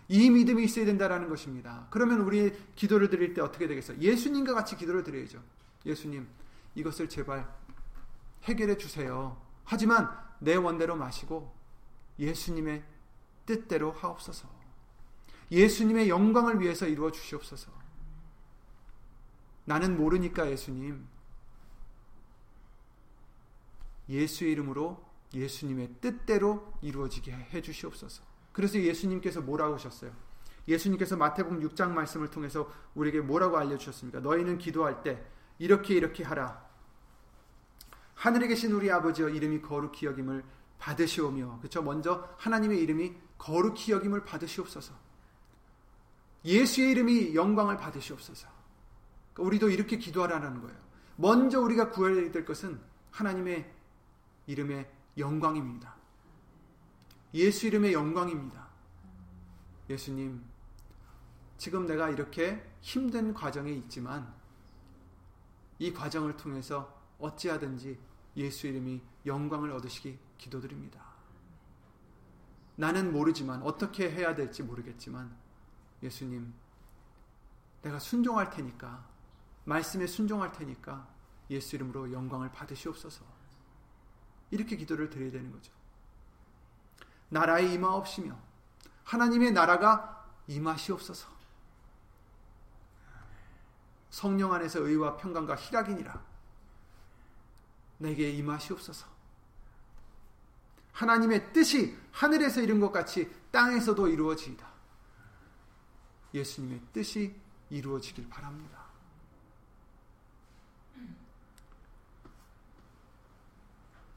이 0.09 0.29
믿음이 0.29 0.65
있어야 0.65 0.85
된다라는 0.85 1.31
것입니다. 1.31 1.87
그러면 1.89 2.21
우리 2.21 2.53
기도를 2.75 3.09
드릴 3.09 3.33
때 3.33 3.41
어떻게 3.41 3.67
되겠어요? 3.67 3.99
예수님과 3.99 4.53
같이 4.53 4.77
기도를 4.77 5.03
드려야죠. 5.03 5.43
예수님, 5.87 6.29
이것을 6.75 7.09
제발 7.09 7.49
해결해 8.43 8.77
주세요. 8.77 9.41
하지만 9.65 10.11
내 10.41 10.57
원대로 10.57 10.97
마시고 10.97 11.55
예수님의 12.19 12.85
뜻대로 13.47 13.93
하옵소서. 13.93 14.60
예수님의 15.51 16.09
영광을 16.09 16.61
위해서 16.61 16.87
이루어 16.87 17.11
주시옵소서. 17.11 17.71
나는 19.65 19.97
모르니까 19.97 20.51
예수님. 20.51 21.07
예수의 24.09 24.53
이름으로 24.53 25.05
예수님의 25.33 25.95
뜻대로 26.01 26.73
이루어지게 26.83 27.33
해 27.33 27.63
주시옵소서. 27.63 28.23
그래서 28.53 28.81
예수님께서 28.81 29.41
뭐라고 29.41 29.75
하셨어요? 29.75 30.13
예수님께서 30.67 31.17
마태복음 31.17 31.61
6장 31.61 31.91
말씀을 31.91 32.31
통해서 32.31 32.71
우리에게 32.95 33.21
뭐라고 33.21 33.57
알려 33.59 33.77
주셨습니까? 33.77 34.21
너희는 34.21 34.59
기도할 34.59 35.03
때 35.03 35.25
이렇게 35.59 35.95
이렇게 35.95 36.25
하라. 36.25 36.69
하늘에 38.15 38.49
계신 38.49 38.73
우리 38.73 38.91
아버지여 38.91 39.31
이름이 39.31 39.63
거룩히 39.63 40.07
여김을 40.07 40.45
받으시오며 40.79 41.59
그렇죠? 41.59 41.83
먼저 41.83 42.29
하나님의 42.39 42.81
이름이 42.81 43.15
거룩히 43.39 43.93
여김을 43.93 44.25
받으시옵소서. 44.25 44.95
예수의 46.45 46.93
이름이 46.93 47.35
영광을 47.35 47.77
받으시옵소서. 47.77 48.49
그러니까 49.33 49.43
우리도 49.43 49.71
이렇게 49.71 49.99
기도하라는 49.99 50.61
거예요. 50.61 50.79
먼저 51.17 51.61
우리가 51.61 51.91
구해야 51.91 52.31
될 52.31 52.45
것은 52.45 52.81
하나님의 53.11 53.71
이름의 54.47 54.91
영광입니다. 55.19 55.95
예수 57.35 57.67
이름의 57.67 57.93
영광입니다. 57.93 58.69
예수님, 59.89 60.43
지금 61.59 61.87
내가 61.87 62.09
이렇게 62.09 62.65
힘든 62.81 63.35
과정에 63.35 63.71
있지만 63.73 64.33
이 65.79 65.93
과정을 65.93 66.37
통해서 66.37 66.99
어찌하든지 67.19 67.99
예수 68.37 68.67
이름이 68.67 69.03
영광을 69.27 69.71
얻으시기 69.73 70.19
기도드립니다. 70.39 71.01
나는 72.77 73.13
모르지만 73.13 73.63
어떻게 73.63 74.11
해야 74.11 74.35
될지 74.35 74.63
모르겠지만 74.63 75.37
예수님, 76.03 76.53
내가 77.83 77.99
순종할 77.99 78.51
테니까 78.51 79.05
말씀에 79.65 80.07
순종할 80.07 80.53
테니까 80.53 81.09
예수 81.51 81.77
이름으로 81.77 82.13
영광을 82.13 82.51
받으시옵소서. 82.53 83.25
이렇게 84.51 84.77
기도를 84.77 85.11
드려야 85.11 85.31
되는 85.31 85.51
거죠. 85.51 85.73
나라에 87.29 87.73
임하옵시며 87.75 88.37
하나님의 89.05 89.53
나라가 89.53 90.27
임하시옵소서. 90.47 91.29
성령 94.11 94.53
안에서 94.53 94.81
의와 94.81 95.17
평강과 95.17 95.55
희락이니라. 95.55 96.21
내게 97.99 98.31
임하시옵소서. 98.31 99.07
하나님의 100.93 101.53
뜻이 101.53 101.97
하늘에서 102.13 102.61
이룬 102.61 102.81
것 102.81 102.91
같이 102.91 103.31
땅에서도 103.53 104.09
이루어지이다. 104.09 104.70
예수님의 106.35 106.81
뜻이 106.93 107.35
이루어지길 107.71 108.29
바랍니다. 108.29 108.81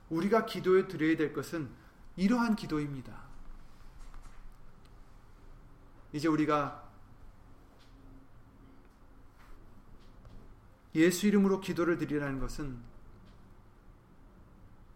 우리가 0.10 0.46
기도에 0.46 0.88
드려야 0.88 1.18
될 1.18 1.34
것은 1.34 1.70
이러한 2.16 2.56
기도입니다. 2.56 3.24
이제 6.12 6.28
우리가 6.28 6.84
예수 10.96 11.26
이름으로 11.26 11.60
기도를 11.60 11.98
드리라는 11.98 12.40
것은 12.40 12.78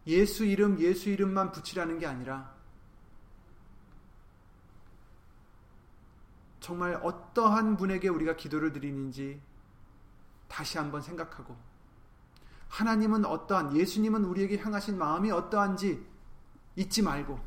예수 0.06 0.46
이름, 0.46 0.80
예수 0.80 1.10
이름만 1.10 1.52
붙이라는 1.52 1.98
게 2.00 2.06
아니라 2.06 2.56
정말 6.68 7.00
어떠한 7.02 7.78
분에게 7.78 8.10
우리가 8.10 8.36
기도를 8.36 8.74
드리는지 8.74 9.42
다시 10.50 10.78
한번 10.78 11.02
생각하고 11.02 11.56
하나님은 12.68 13.24
어떠한 13.24 13.74
예수님은 13.74 14.26
우리에게 14.26 14.58
향하신 14.58 14.98
마음이 14.98 15.32
어떠한지 15.32 16.06
잊지 16.76 17.04
말고 17.04 17.40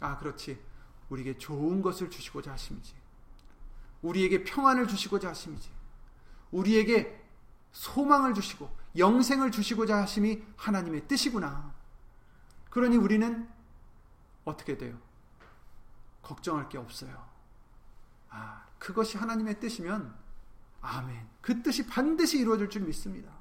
아 0.00 0.18
그렇지. 0.18 0.62
우리에게 1.08 1.38
좋은 1.38 1.80
것을 1.80 2.10
주시고자 2.10 2.52
하심이지. 2.52 2.94
우리에게 4.02 4.44
평안을 4.44 4.88
주시고자 4.88 5.30
하심이지. 5.30 5.70
우리에게 6.50 7.24
소망을 7.72 8.34
주시고 8.34 8.68
영생을 8.98 9.50
주시고자 9.50 10.02
하심이 10.02 10.44
하나님의 10.58 11.08
뜻이구나. 11.08 11.72
그러니 12.68 12.98
우리는 12.98 13.48
어떻게 14.44 14.76
돼요? 14.76 14.98
걱정할 16.20 16.68
게 16.68 16.76
없어요 16.76 17.27
아 18.30 18.66
그것이 18.78 19.16
하나님의 19.18 19.60
뜻이면 19.60 20.14
아멘 20.80 21.28
그 21.40 21.62
뜻이 21.62 21.86
반드시 21.86 22.38
이루어질 22.38 22.68
줄 22.68 22.82
믿습니다 22.82 23.38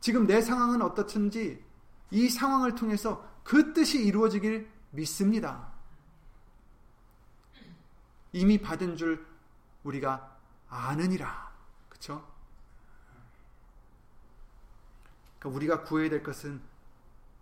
지금 0.00 0.26
내 0.26 0.40
상황은 0.40 0.82
어떻든지 0.82 1.62
이 2.10 2.28
상황을 2.28 2.74
통해서 2.74 3.28
그 3.44 3.72
뜻이 3.72 4.04
이루어지길 4.04 4.70
믿습니다. 4.90 5.72
이미 8.32 8.60
받은 8.60 8.96
줄 8.96 9.26
우리가 9.84 10.38
아느니라. 10.68 11.52
그쵸? 11.88 12.26
그러니까 15.38 15.56
우리가 15.56 15.84
구해야 15.84 16.10
될 16.10 16.22
것은 16.22 16.60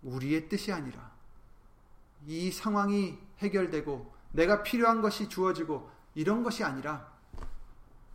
우리의 0.03 0.47
뜻이 0.49 0.71
아니라 0.71 1.11
이 2.25 2.51
상황이 2.51 3.19
해결되고 3.39 4.13
내가 4.31 4.63
필요한 4.63 5.01
것이 5.01 5.27
주어지고 5.27 5.89
이런 6.15 6.43
것이 6.43 6.63
아니라 6.63 7.11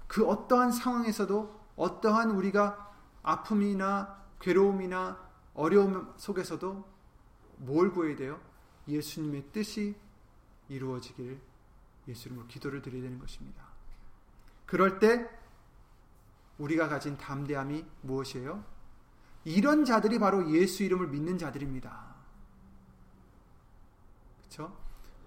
그 0.07 0.27
어떠한 0.27 0.73
상황에서도 0.73 1.65
어떠한 1.77 2.31
우리가 2.31 2.93
아픔이나 3.23 4.23
괴로움이나 4.41 5.19
어려움 5.55 6.13
속에서도 6.17 6.85
뭘 7.59 7.93
구해야 7.93 8.17
돼요? 8.17 8.41
예수님의 8.87 9.45
뜻이 9.53 9.97
이루어지길 10.69 11.41
예수님으로 12.07 12.47
기도를 12.47 12.83
드려야 12.83 13.03
되는 13.03 13.19
것입니다. 13.19 13.65
그럴 14.67 14.99
때 14.99 15.29
우리가 16.59 16.89
가진 16.89 17.17
담대함이 17.17 17.85
무엇이에요? 18.03 18.63
이런 19.45 19.85
자들이 19.85 20.19
바로 20.19 20.51
예수 20.53 20.83
이름을 20.83 21.09
믿는 21.09 21.39
자들입니다. 21.39 22.15
그렇죠? 24.39 24.84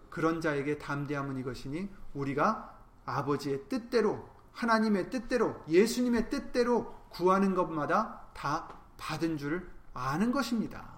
그런 0.10 0.42
자에게 0.42 0.78
담대함은 0.78 1.38
이것이니 1.40 1.90
우리가 2.14 2.78
아버지의 3.06 3.70
뜻대로 3.70 4.28
하나님의 4.52 5.10
뜻대로 5.10 5.64
예수님의 5.68 6.30
뜻대로 6.30 6.96
구하는 7.10 7.54
것마다 7.54 8.28
다 8.34 8.68
받은 8.98 9.38
줄 9.38 9.70
아는 9.94 10.32
것입니다. 10.32 10.98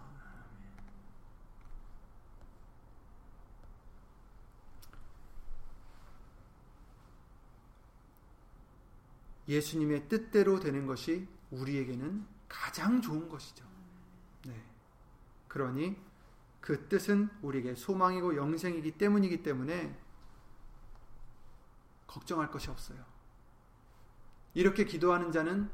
예수님의 9.47 10.07
뜻대로 10.07 10.60
되는 10.60 10.86
것이 10.86 11.28
우리에게는 11.49 12.26
가장 12.47 13.01
좋은 13.01 13.28
것이죠. 13.28 13.66
네. 14.45 14.53
그러니 15.47 15.97
그 16.62 16.88
뜻은 16.88 17.30
우리에게 17.41 17.76
소망이고 17.76 18.36
영생이기 18.36 18.97
때문이기 18.97 19.43
때문에 19.43 19.97
걱정할 22.07 22.51
것이 22.51 22.70
없어요. 22.70 23.03
이렇게 24.53 24.84
기도하는 24.84 25.32
자는 25.32 25.70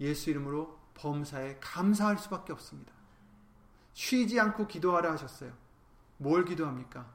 예수 0.00 0.30
이름으로 0.30 0.78
범사에 0.94 1.58
감사할 1.60 2.18
수밖에 2.18 2.52
없습니다. 2.52 2.92
쉬지 3.94 4.38
않고 4.38 4.66
기도하라 4.66 5.12
하셨어요. 5.12 5.52
뭘 6.18 6.44
기도합니까? 6.44 7.10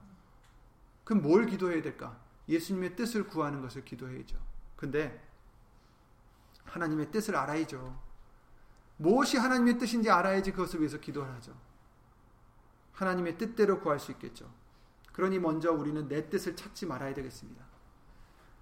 그럼 1.03 1.21
뭘 1.21 1.45
기도해야 1.45 1.81
될까? 1.81 2.19
예수님의 2.49 2.95
뜻을 2.95 3.27
구하는 3.27 3.61
것을 3.61 3.85
기도해야죠. 3.85 4.37
근데 4.75 5.25
하나님의 6.65 7.11
뜻을 7.11 7.35
알아야죠. 7.35 8.01
무엇이 8.97 9.37
하나님의 9.37 9.77
뜻인지 9.77 10.09
알아야지 10.09 10.51
그것을 10.51 10.79
위해서 10.79 10.97
기도를 10.99 11.31
하죠. 11.35 11.55
하나님의 12.93 13.37
뜻대로 13.37 13.79
구할 13.79 13.99
수 13.99 14.11
있겠죠. 14.11 14.49
그러니 15.11 15.39
먼저 15.39 15.71
우리는 15.71 16.07
내 16.07 16.29
뜻을 16.29 16.55
찾지 16.55 16.85
말아야 16.85 17.13
되겠습니다. 17.13 17.63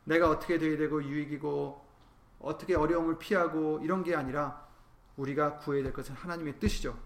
내가 0.04 0.30
어떻게 0.30 0.58
되어야 0.58 0.78
되고 0.78 1.04
유익이고 1.04 1.86
어떻게 2.40 2.76
어려움을 2.76 3.18
피하고 3.20 3.80
이런 3.84 4.04
게 4.04 4.16
아니라 4.16 4.68
우리가 5.16 5.58
구해야 5.58 5.84
될 5.84 5.94
것은 5.94 6.16
하나님의 6.16 6.60
뜻이죠. 6.60 6.98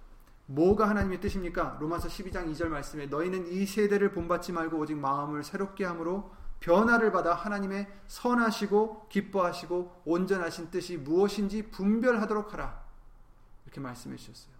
뭐가 0.47 0.87
하나님의 0.89 1.19
뜻입니까? 1.21 1.77
로마서 1.79 2.07
12장 2.07 2.51
2절 2.51 2.67
말씀에 2.67 3.07
너희는 3.07 3.47
이 3.51 3.65
세대를 3.65 4.11
본받지 4.11 4.51
말고 4.51 4.77
오직 4.77 4.95
마음을 4.95 5.43
새롭게 5.43 5.85
함으로 5.85 6.31
변화를 6.59 7.11
받아 7.11 7.33
하나님의 7.33 7.87
선하시고 8.07 9.09
기뻐하시고 9.09 10.03
온전하신 10.05 10.71
뜻이 10.71 10.97
무엇인지 10.97 11.69
분별하도록 11.71 12.53
하라. 12.53 12.83
이렇게 13.65 13.81
말씀해 13.81 14.15
주셨어요. 14.15 14.54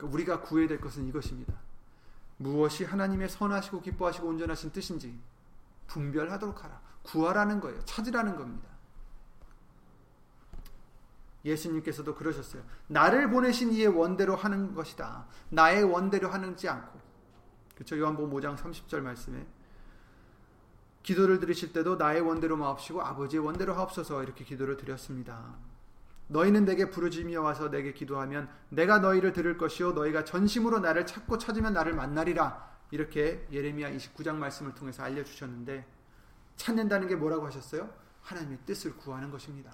그러니까 0.00 0.06
우리가 0.06 0.40
구해야 0.40 0.66
될 0.66 0.80
것은 0.80 1.06
이것입니다. 1.06 1.52
무엇이 2.38 2.84
하나님의 2.84 3.28
선하시고 3.28 3.82
기뻐하시고 3.82 4.26
온전하신 4.26 4.72
뜻인지 4.72 5.18
분별하도록 5.88 6.64
하라. 6.64 6.80
구하라는 7.02 7.60
거예요. 7.60 7.84
찾으라는 7.84 8.36
겁니다. 8.36 8.68
예수님께서도 11.44 12.14
그러셨어요. 12.14 12.62
나를 12.86 13.30
보내신 13.30 13.72
이의 13.72 13.88
원대로 13.88 14.36
하는 14.36 14.74
것이다. 14.74 15.26
나의 15.50 15.84
원대로 15.84 16.28
하는지 16.28 16.68
않고. 16.68 16.98
그렇죠. 17.74 17.98
요한복음 17.98 18.30
5장 18.38 18.56
30절 18.56 19.00
말씀에 19.00 19.46
기도를 21.02 21.40
드리실 21.40 21.72
때도 21.72 21.96
나의 21.96 22.20
원대로 22.20 22.56
마옵시고 22.56 23.02
아버지의 23.02 23.42
원대로 23.42 23.74
하옵소서 23.74 24.22
이렇게 24.22 24.44
기도를 24.44 24.76
드렸습니다. 24.76 25.56
너희는 26.30 26.64
내게 26.64 26.90
부르짖며 26.90 27.42
와서 27.42 27.70
내게 27.70 27.92
기도하면 27.92 28.48
내가 28.68 29.00
너희를 29.00 29.32
들을 29.32 29.58
것이요 29.58 29.92
너희가 29.92 30.24
전심으로 30.24 30.78
나를 30.78 31.04
찾고 31.04 31.38
찾으면 31.38 31.72
나를 31.72 31.92
만나리라. 31.92 32.70
이렇게 32.92 33.46
예레미야 33.50 33.90
29장 33.90 34.36
말씀을 34.36 34.74
통해서 34.74 35.02
알려 35.02 35.24
주셨는데 35.24 35.86
찾는다는 36.56 37.08
게 37.08 37.16
뭐라고 37.16 37.46
하셨어요? 37.46 37.92
하나님의 38.22 38.58
뜻을 38.64 38.96
구하는 38.96 39.30
것입니다. 39.30 39.72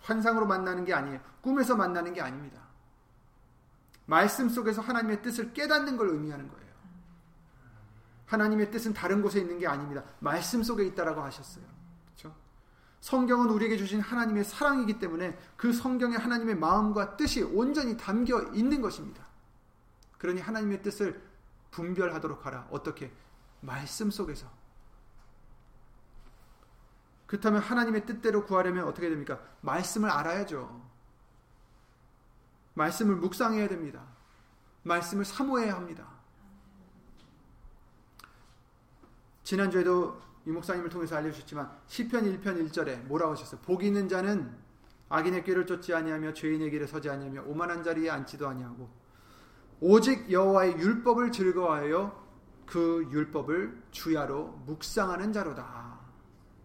환상으로 0.00 0.46
만나는 0.46 0.84
게 0.84 0.94
아니에요. 0.94 1.20
꿈에서 1.42 1.76
만나는 1.76 2.12
게 2.12 2.20
아닙니다. 2.20 2.62
말씀 4.06 4.48
속에서 4.48 4.82
하나님의 4.82 5.22
뜻을 5.22 5.52
깨닫는 5.52 5.96
걸 5.96 6.08
의미하는 6.08 6.48
거예요. 6.48 6.68
하나님의 8.26 8.70
뜻은 8.72 8.94
다른 8.94 9.22
곳에 9.22 9.40
있는 9.40 9.58
게 9.58 9.66
아닙니다. 9.66 10.02
말씀 10.18 10.62
속에 10.62 10.84
있다라고 10.86 11.22
하셨어요. 11.22 11.77
성경은 13.00 13.48
우리에게 13.50 13.76
주신 13.76 14.00
하나님의 14.00 14.44
사랑이기 14.44 14.98
때문에 14.98 15.38
그 15.56 15.72
성경에 15.72 16.16
하나님의 16.16 16.56
마음과 16.56 17.16
뜻이 17.16 17.42
온전히 17.42 17.96
담겨 17.96 18.42
있는 18.52 18.80
것입니다. 18.80 19.24
그러니 20.18 20.40
하나님의 20.40 20.82
뜻을 20.82 21.22
분별하도록 21.70 22.44
하라. 22.44 22.66
어떻게? 22.70 23.12
말씀 23.60 24.10
속에서. 24.10 24.48
그렇다면 27.26 27.60
하나님의 27.60 28.06
뜻대로 28.06 28.44
구하려면 28.46 28.88
어떻게 28.88 29.08
됩니까? 29.08 29.38
말씀을 29.60 30.10
알아야죠. 30.10 30.88
말씀을 32.74 33.16
묵상해야 33.16 33.68
됩니다. 33.68 34.02
말씀을 34.84 35.24
사모해야 35.24 35.74
합니다. 35.74 36.06
지난주에도 39.44 40.20
이 40.48 40.50
목사님을 40.50 40.88
통해서 40.88 41.14
알려주셨지만 41.16 41.70
시편 41.88 42.24
1편 42.24 42.70
1절에 42.70 43.02
뭐라고 43.04 43.32
하셨어요? 43.32 43.60
복 43.60 43.84
있는 43.84 44.08
자는 44.08 44.50
악인의 45.10 45.44
길을 45.44 45.66
쫓지 45.66 45.92
아니하며 45.92 46.32
죄인의 46.32 46.70
길에 46.70 46.86
서지 46.86 47.10
아니하며 47.10 47.42
오만한 47.42 47.82
자리에 47.82 48.08
앉지도 48.08 48.48
아니하고 48.48 48.88
오직 49.80 50.32
여호와의 50.32 50.78
율법을 50.78 51.32
즐거워하여 51.32 52.26
그 52.64 53.06
율법을 53.10 53.82
주야로 53.90 54.62
묵상하는 54.64 55.34
자로다. 55.34 55.98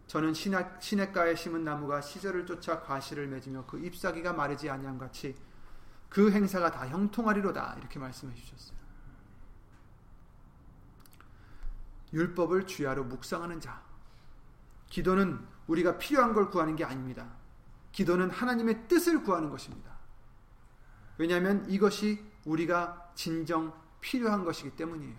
저는 0.08 0.34
시냇가에 0.34 1.36
심은 1.36 1.66
나무가 1.66 2.00
시절을 2.00 2.46
쫓아 2.46 2.82
과실을 2.82 3.28
맺으며 3.28 3.66
그 3.68 3.80
잎사귀가 3.80 4.32
마르지 4.32 4.70
아니함 4.70 4.98
같이 4.98 5.36
그 6.08 6.32
행사가 6.32 6.72
다 6.72 6.88
형통하리로다 6.88 7.76
이렇게 7.80 8.00
말씀해 8.00 8.34
주셨어요. 8.34 8.83
율법을 12.14 12.68
주야로 12.68 13.03
묵상하는 13.05 13.59
자. 13.59 13.82
기도는 14.89 15.39
우리가 15.68 15.97
필요한 15.97 16.34
걸 16.34 16.49
구하는 16.49 16.76
게 16.76 16.84
아닙니다. 16.84 17.28
기도는 17.91 18.30
하나님의 18.30 18.88
뜻을 18.88 19.24
구하는 19.24 19.49
것입니다. 19.49 19.91
왜냐하면 21.18 21.70
이것이 21.70 22.24
우리가 22.45 23.11
진정 23.16 23.74
필요한 24.01 24.43
것이기 24.43 24.72
때문이에요. 24.72 25.16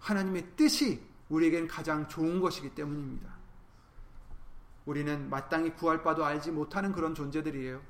하나님의 0.00 0.56
뜻이 0.56 1.02
우리에겐 1.28 1.68
가장 1.68 2.06
좋은 2.08 2.40
것이기 2.40 2.74
때문입니다. 2.74 3.34
우리는 4.84 5.28
마땅히 5.28 5.70
구할 5.74 6.02
바도 6.02 6.24
알지 6.24 6.52
못하는 6.52 6.92
그런 6.92 7.14
존재들이에요. 7.14 7.82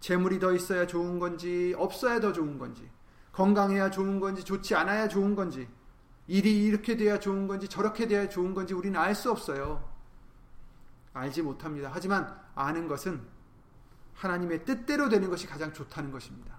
재물이 0.00 0.40
더 0.40 0.52
있어야 0.52 0.86
좋은 0.86 1.18
건지, 1.18 1.74
없어야 1.76 2.20
더 2.20 2.32
좋은 2.32 2.58
건지, 2.58 2.90
건강해야 3.32 3.90
좋은 3.90 4.18
건지, 4.18 4.42
좋지 4.42 4.74
않아야 4.74 5.06
좋은 5.06 5.34
건지, 5.34 5.68
일이 6.30 6.64
이렇게 6.64 6.96
돼야 6.96 7.18
좋은 7.18 7.48
건지 7.48 7.66
저렇게 7.66 8.06
돼야 8.06 8.28
좋은 8.28 8.54
건지 8.54 8.72
우리는 8.72 8.98
알 8.98 9.16
수 9.16 9.32
없어요. 9.32 9.82
알지 11.12 11.42
못합니다. 11.42 11.90
하지만 11.92 12.32
아는 12.54 12.86
것은 12.86 13.20
하나님의 14.14 14.64
뜻대로 14.64 15.08
되는 15.08 15.28
것이 15.28 15.48
가장 15.48 15.72
좋다는 15.72 16.12
것입니다. 16.12 16.54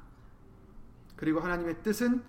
그리고 1.16 1.40
하나님의 1.40 1.84
뜻은 1.84 2.22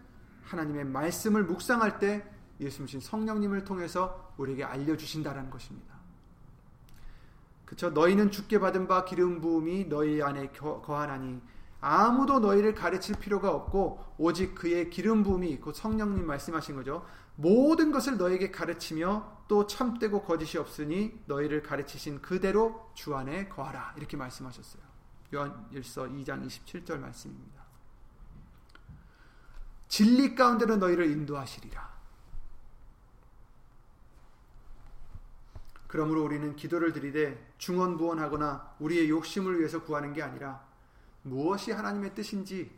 하나님의 0.44 0.84
말씀을 0.84 1.42
묵상할 1.42 1.98
때 1.98 2.24
예수님 2.60 3.00
성령님을 3.00 3.64
통해서 3.64 4.32
우리에게 4.36 4.62
알려주신다는 4.62 5.50
것입니다. 5.50 5.96
그쵸? 7.64 7.90
너희는 7.90 8.30
죽게 8.30 8.60
받은 8.60 8.86
바 8.86 9.04
기름 9.04 9.40
부음이 9.40 9.88
너희 9.88 10.22
안에 10.22 10.52
거하나니 10.52 11.42
아무도 11.82 12.38
너희를 12.38 12.76
가르칠 12.76 13.16
필요가 13.16 13.50
없고 13.50 14.14
오직 14.16 14.54
그의 14.54 14.88
기름 14.88 15.24
부음이 15.24 15.58
곧 15.58 15.74
성령님 15.74 16.24
말씀하신 16.24 16.76
거죠. 16.76 17.04
모든 17.34 17.90
것을 17.90 18.16
너에게 18.16 18.52
가르치며 18.52 19.44
또 19.48 19.66
참되고 19.66 20.22
거짓이 20.22 20.60
없으니 20.60 21.20
너희를 21.26 21.64
가르치신 21.64 22.22
그대로 22.22 22.88
주 22.94 23.16
안에 23.16 23.48
거하라. 23.48 23.94
이렇게 23.96 24.16
말씀하셨어요. 24.16 24.82
요한일서 25.34 26.04
2장 26.04 26.46
27절 26.46 27.00
말씀입니다. 27.00 27.62
진리 29.88 30.36
가운데로 30.36 30.76
너희를 30.76 31.10
인도하시리라. 31.10 31.90
그러므로 35.88 36.22
우리는 36.22 36.54
기도를 36.54 36.92
드리되 36.92 37.54
중언부언하거나 37.58 38.76
우리의 38.78 39.10
욕심을 39.10 39.58
위해서 39.58 39.82
구하는 39.82 40.12
게 40.12 40.22
아니라 40.22 40.71
무엇이 41.22 41.72
하나님의 41.72 42.14
뜻인지 42.14 42.70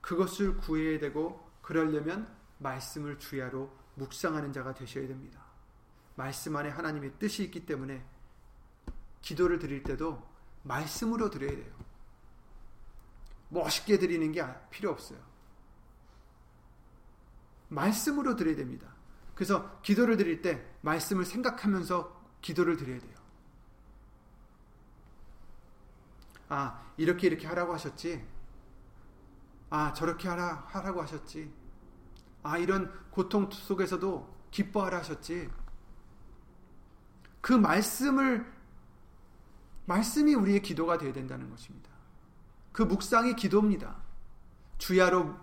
그것을 0.00 0.56
구해야 0.58 0.98
되고 0.98 1.48
그러려면 1.62 2.28
말씀을 2.58 3.18
주야로 3.18 3.72
묵상하는 3.94 4.52
자가 4.52 4.74
되셔야 4.74 5.06
됩니다. 5.06 5.40
말씀 6.14 6.54
안에 6.56 6.68
하나님의 6.68 7.12
뜻이 7.18 7.44
있기 7.44 7.64
때문에 7.66 8.04
기도를 9.20 9.58
드릴 9.58 9.82
때도 9.82 10.22
말씀으로 10.64 11.30
드려야 11.30 11.50
돼요. 11.50 11.72
멋있게 13.48 13.98
드리는 13.98 14.32
게 14.32 14.44
필요 14.70 14.90
없어요. 14.90 15.18
말씀으로 17.68 18.36
드려야 18.36 18.56
됩니다. 18.56 18.88
그래서 19.34 19.80
기도를 19.80 20.16
드릴 20.16 20.42
때 20.42 20.64
말씀을 20.82 21.24
생각하면서 21.24 22.20
기도를 22.42 22.76
드려야 22.76 22.98
돼요. 22.98 23.21
아, 26.52 26.78
이렇게 26.98 27.28
이렇게 27.28 27.46
하라고 27.46 27.72
하셨지. 27.72 28.22
아, 29.70 29.94
저렇게 29.94 30.28
하라, 30.28 30.66
하라고 30.68 31.00
하셨지. 31.00 31.50
아, 32.42 32.58
이런 32.58 32.92
고통 33.10 33.50
속에서도 33.50 34.36
기뻐하라 34.50 34.98
하셨지. 34.98 35.48
그 37.40 37.54
말씀을, 37.54 38.46
말씀이 39.86 40.34
우리의 40.34 40.60
기도가 40.60 40.98
되어야 40.98 41.14
된다는 41.14 41.48
것입니다. 41.48 41.90
그 42.72 42.82
묵상이 42.82 43.34
기도입니다. 43.34 43.96
주야로 44.76 45.34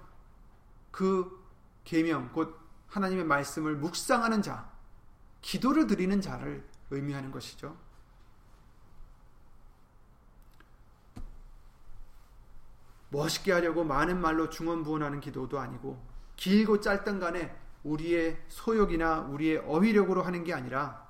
그 0.91 1.43
계명, 1.86 2.32
곧 2.32 2.55
하나님의 2.88 3.26
말씀을 3.26 3.76
묵상하는 3.78 4.43
자, 4.43 4.72
기도를 5.41 5.88
드리는 5.88 6.22
자를 6.22 6.70
의미하는 6.91 7.32
것이죠. 7.32 7.76
멋있게 13.10 13.51
하려고 13.51 13.84
많은 13.84 14.22
말로 14.22 14.49
중언부언하는 14.49 15.20
기도도 15.20 15.60
아니고 15.60 16.01
길고 16.36 16.80
짧든 16.80 17.20
간에 17.20 17.55
우리의 17.84 18.43
소욕이나 18.47 19.22
우리의 19.22 19.57
어휘력으로 19.60 20.22
하는 20.22 20.43
게 20.43 20.53
아니라 20.53 21.07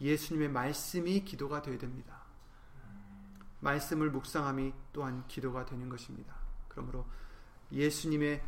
예수님의 0.00 0.50
말씀이 0.50 1.24
기도가 1.24 1.62
되어야 1.62 1.78
됩니다. 1.78 2.18
말씀을 3.60 4.10
묵상함이 4.10 4.72
또한 4.92 5.24
기도가 5.26 5.64
되는 5.64 5.88
것입니다. 5.88 6.34
그러므로 6.68 7.04
예수님의 7.72 8.42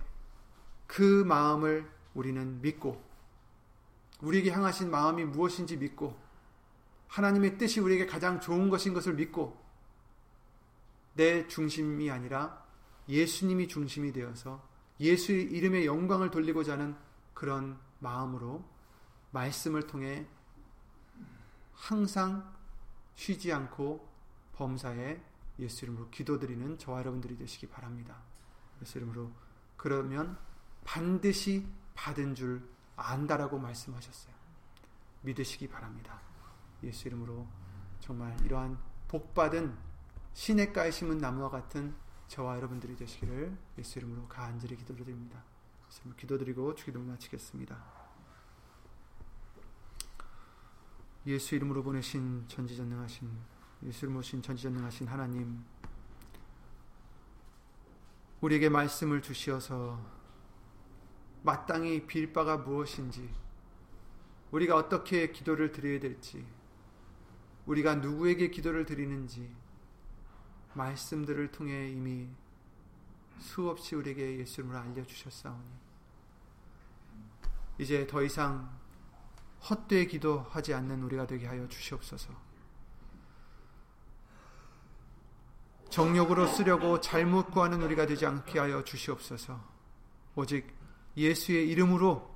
그 0.87 1.25
마음을 1.25 1.91
우리는 2.15 2.61
믿고 2.61 3.03
우리에게 4.21 4.51
향하신 4.51 4.91
마음이 4.91 5.25
무엇인지 5.25 5.79
믿고 5.79 6.19
하나님의 7.09 7.59
뜻이 7.59 7.81
우리에게 7.81 8.07
가장 8.07 8.41
좋은 8.41 8.69
것인 8.69 8.95
것을 8.95 9.15
믿고 9.15 9.59
내 11.15 11.47
중심이 11.49 12.11
아니라 12.11 12.65
예수님이 13.11 13.69
중심이 13.69 14.13
되어서 14.13 14.67
예수의 15.01 15.45
이름의 15.45 15.87
영광을 15.87 16.31
돌리고자 16.31 16.75
하는 16.75 16.97
그런 17.35 17.79
마음으로 17.99 18.65
말씀을 19.33 19.87
통해 19.87 20.27
항상 21.73 22.55
쉬지 23.15 23.53
않고 23.53 24.09
범사에 24.53 25.21
예수 25.59 25.85
이름으로 25.85 26.09
기도드리는 26.11 26.79
저와 26.79 27.01
여러분들이 27.01 27.37
되시기 27.37 27.67
바랍니다. 27.67 28.17
예수 28.81 28.99
이름으로 28.99 29.31
그러면 29.77 30.39
반드시 30.85 31.67
받은 31.95 32.35
줄 32.35 32.63
안다라고 32.97 33.59
말씀하셨어요. 33.59 34.35
믿으시기 35.23 35.69
바랍니다. 35.69 36.21
예수 36.83 37.09
이름으로 37.09 37.47
정말 38.01 38.39
이러한 38.45 38.79
복받은 39.09 39.77
시냇가에 40.33 40.91
심은 40.91 41.19
나무와 41.19 41.51
같은 41.51 41.95
저와 42.31 42.59
여러분들이 42.59 42.95
되시기를 42.95 43.59
예수 43.77 43.99
이름으로 43.99 44.29
간절히 44.29 44.77
기도드립니다. 44.77 45.43
기도드리고 46.17 46.77
주기도 46.77 47.01
마치겠습니다. 47.01 47.77
예수 51.27 51.57
이름으로 51.57 51.83
보내신 51.83 52.47
전지전능하신 52.47 53.29
예수 53.83 54.05
이름으로 54.05 54.23
신 54.23 54.41
전지전능하신 54.41 55.09
하나님 55.09 55.65
우리에게 58.41 58.69
말씀을 58.69 59.23
주시어서 59.23 60.01
마땅히 61.43 62.07
빌 62.07 62.33
바가 62.33 62.59
무엇인지 62.59 63.29
우리가 64.53 64.77
어떻게 64.77 65.33
기도를 65.33 65.73
드려야 65.73 65.99
될지 65.99 66.47
우리가 67.67 67.97
누구에게 67.97 68.51
기도를 68.51 68.87
드리는지 68.87 69.53
말씀들을 70.75 71.51
통해 71.51 71.89
이미 71.91 72.29
수없이 73.39 73.95
우리에게 73.95 74.39
예수님을 74.39 74.77
알려주셨사오니 74.77 75.65
이제 77.79 78.07
더 78.07 78.23
이상 78.23 78.79
헛되이 79.69 80.07
기도하지 80.07 80.75
않는 80.75 81.03
우리가 81.03 81.27
되게 81.27 81.47
하여 81.47 81.67
주시옵소서. 81.69 82.33
정욕으로 85.91 86.47
쓰려고 86.47 87.01
잘못 87.01 87.51
구하는 87.51 87.83
우리가 87.83 88.07
되지 88.07 88.25
않게 88.27 88.59
하여 88.59 88.85
주시옵소서. 88.85 89.61
오직 90.37 90.73
예수의 91.17 91.69
이름으로 91.69 92.31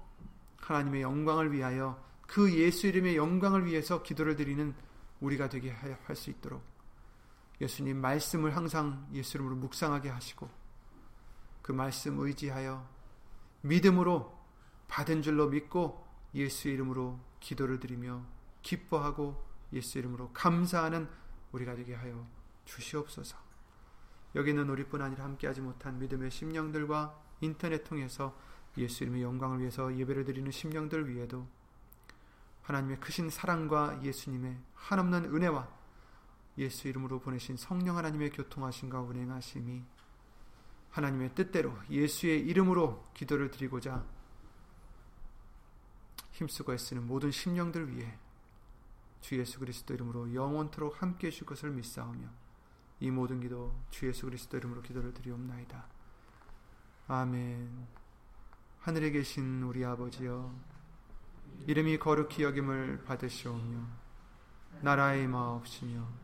하나님의 0.59 1.03
영광을 1.03 1.53
위하여 1.53 2.03
그 2.27 2.53
예수 2.55 2.87
이름의 2.89 3.17
영광을 3.17 3.65
위해서 3.67 4.03
기도를 4.03 4.37
드리는 4.37 4.75
우리가 5.21 5.49
되게 5.49 5.71
할 5.71 6.17
수 6.17 6.31
있도록 6.31 6.74
예수님 7.61 8.01
말씀을 8.01 8.57
항상 8.57 9.09
예수 9.13 9.37
이름으로 9.37 9.57
묵상하게 9.57 10.09
하시고 10.09 10.49
그 11.63 11.73
말씀 11.73 12.19
의지하여 12.19 12.87
믿음으로 13.63 14.37
받은 14.89 15.23
줄로 15.23 15.49
믿고 15.49 16.07
예수 16.35 16.69
이름으로 16.69 17.19
기도를 17.41 17.81
드리며 17.81 18.23
기뻐하고 18.63 19.43
예수 19.73 19.99
이름으로 19.99 20.31
감사하는 20.33 21.09
우리가 21.53 21.75
되게 21.75 21.95
하여 21.95 22.27
주시옵소서. 22.65 23.37
여기는 24.35 24.69
우리뿐 24.69 25.01
아니라 25.01 25.25
함께하지 25.25 25.61
못한 25.61 25.99
믿음의 25.99 26.31
심령들과 26.31 27.19
인터넷 27.41 27.85
통해서 27.85 28.37
예수 28.77 29.05
이름의 29.05 29.23
영광을 29.23 29.61
위해서 29.61 29.97
예배를 29.97 30.25
드리는 30.25 30.51
심령들 30.51 31.09
위에도 31.09 31.47
하나님의 32.63 32.99
크신 32.99 33.31
사랑과 33.31 34.03
예수님의 34.03 34.59
한없는 34.75 35.27
은혜와 35.35 35.69
예수 36.59 36.89
이름으로 36.89 37.21
보내신 37.21 37.57
성령 37.57 37.97
하나님의 37.97 38.31
교통하심과 38.31 39.01
운행하심이 39.01 39.83
하나님의 40.91 41.35
뜻대로 41.35 41.77
예수의 41.91 42.41
이름으로 42.41 43.05
기도를 43.15 43.51
드리고자 43.51 44.05
힘쓰고 46.33 46.75
애쓰는 46.75 47.07
모든 47.07 47.31
심령들 47.31 47.95
위해 47.97 48.17
주 49.21 49.39
예수 49.39 49.59
그리스도 49.59 49.95
이름으로 49.95 50.35
영원토록 50.35 51.01
함께 51.03 51.29
해줄 51.29 51.47
것을 51.47 51.71
믿사오며 51.71 52.29
이 53.01 53.11
모든 53.11 53.41
기도 53.41 53.75
주 53.91 54.07
예수 54.07 54.27
그리스도 54.27 54.57
이름으로 54.57 54.83
기도를 54.83 55.13
드리옵나이다. 55.15 55.87
아멘. 57.09 57.87
하늘에 58.81 59.11
계신 59.11 59.63
우리 59.63 59.85
아버지여 59.85 60.55
이름이 61.67 61.99
거룩히 61.99 62.43
여김을 62.43 63.05
받으시오며 63.05 63.87
나라의 64.83 65.27
마옵시며 65.27 66.24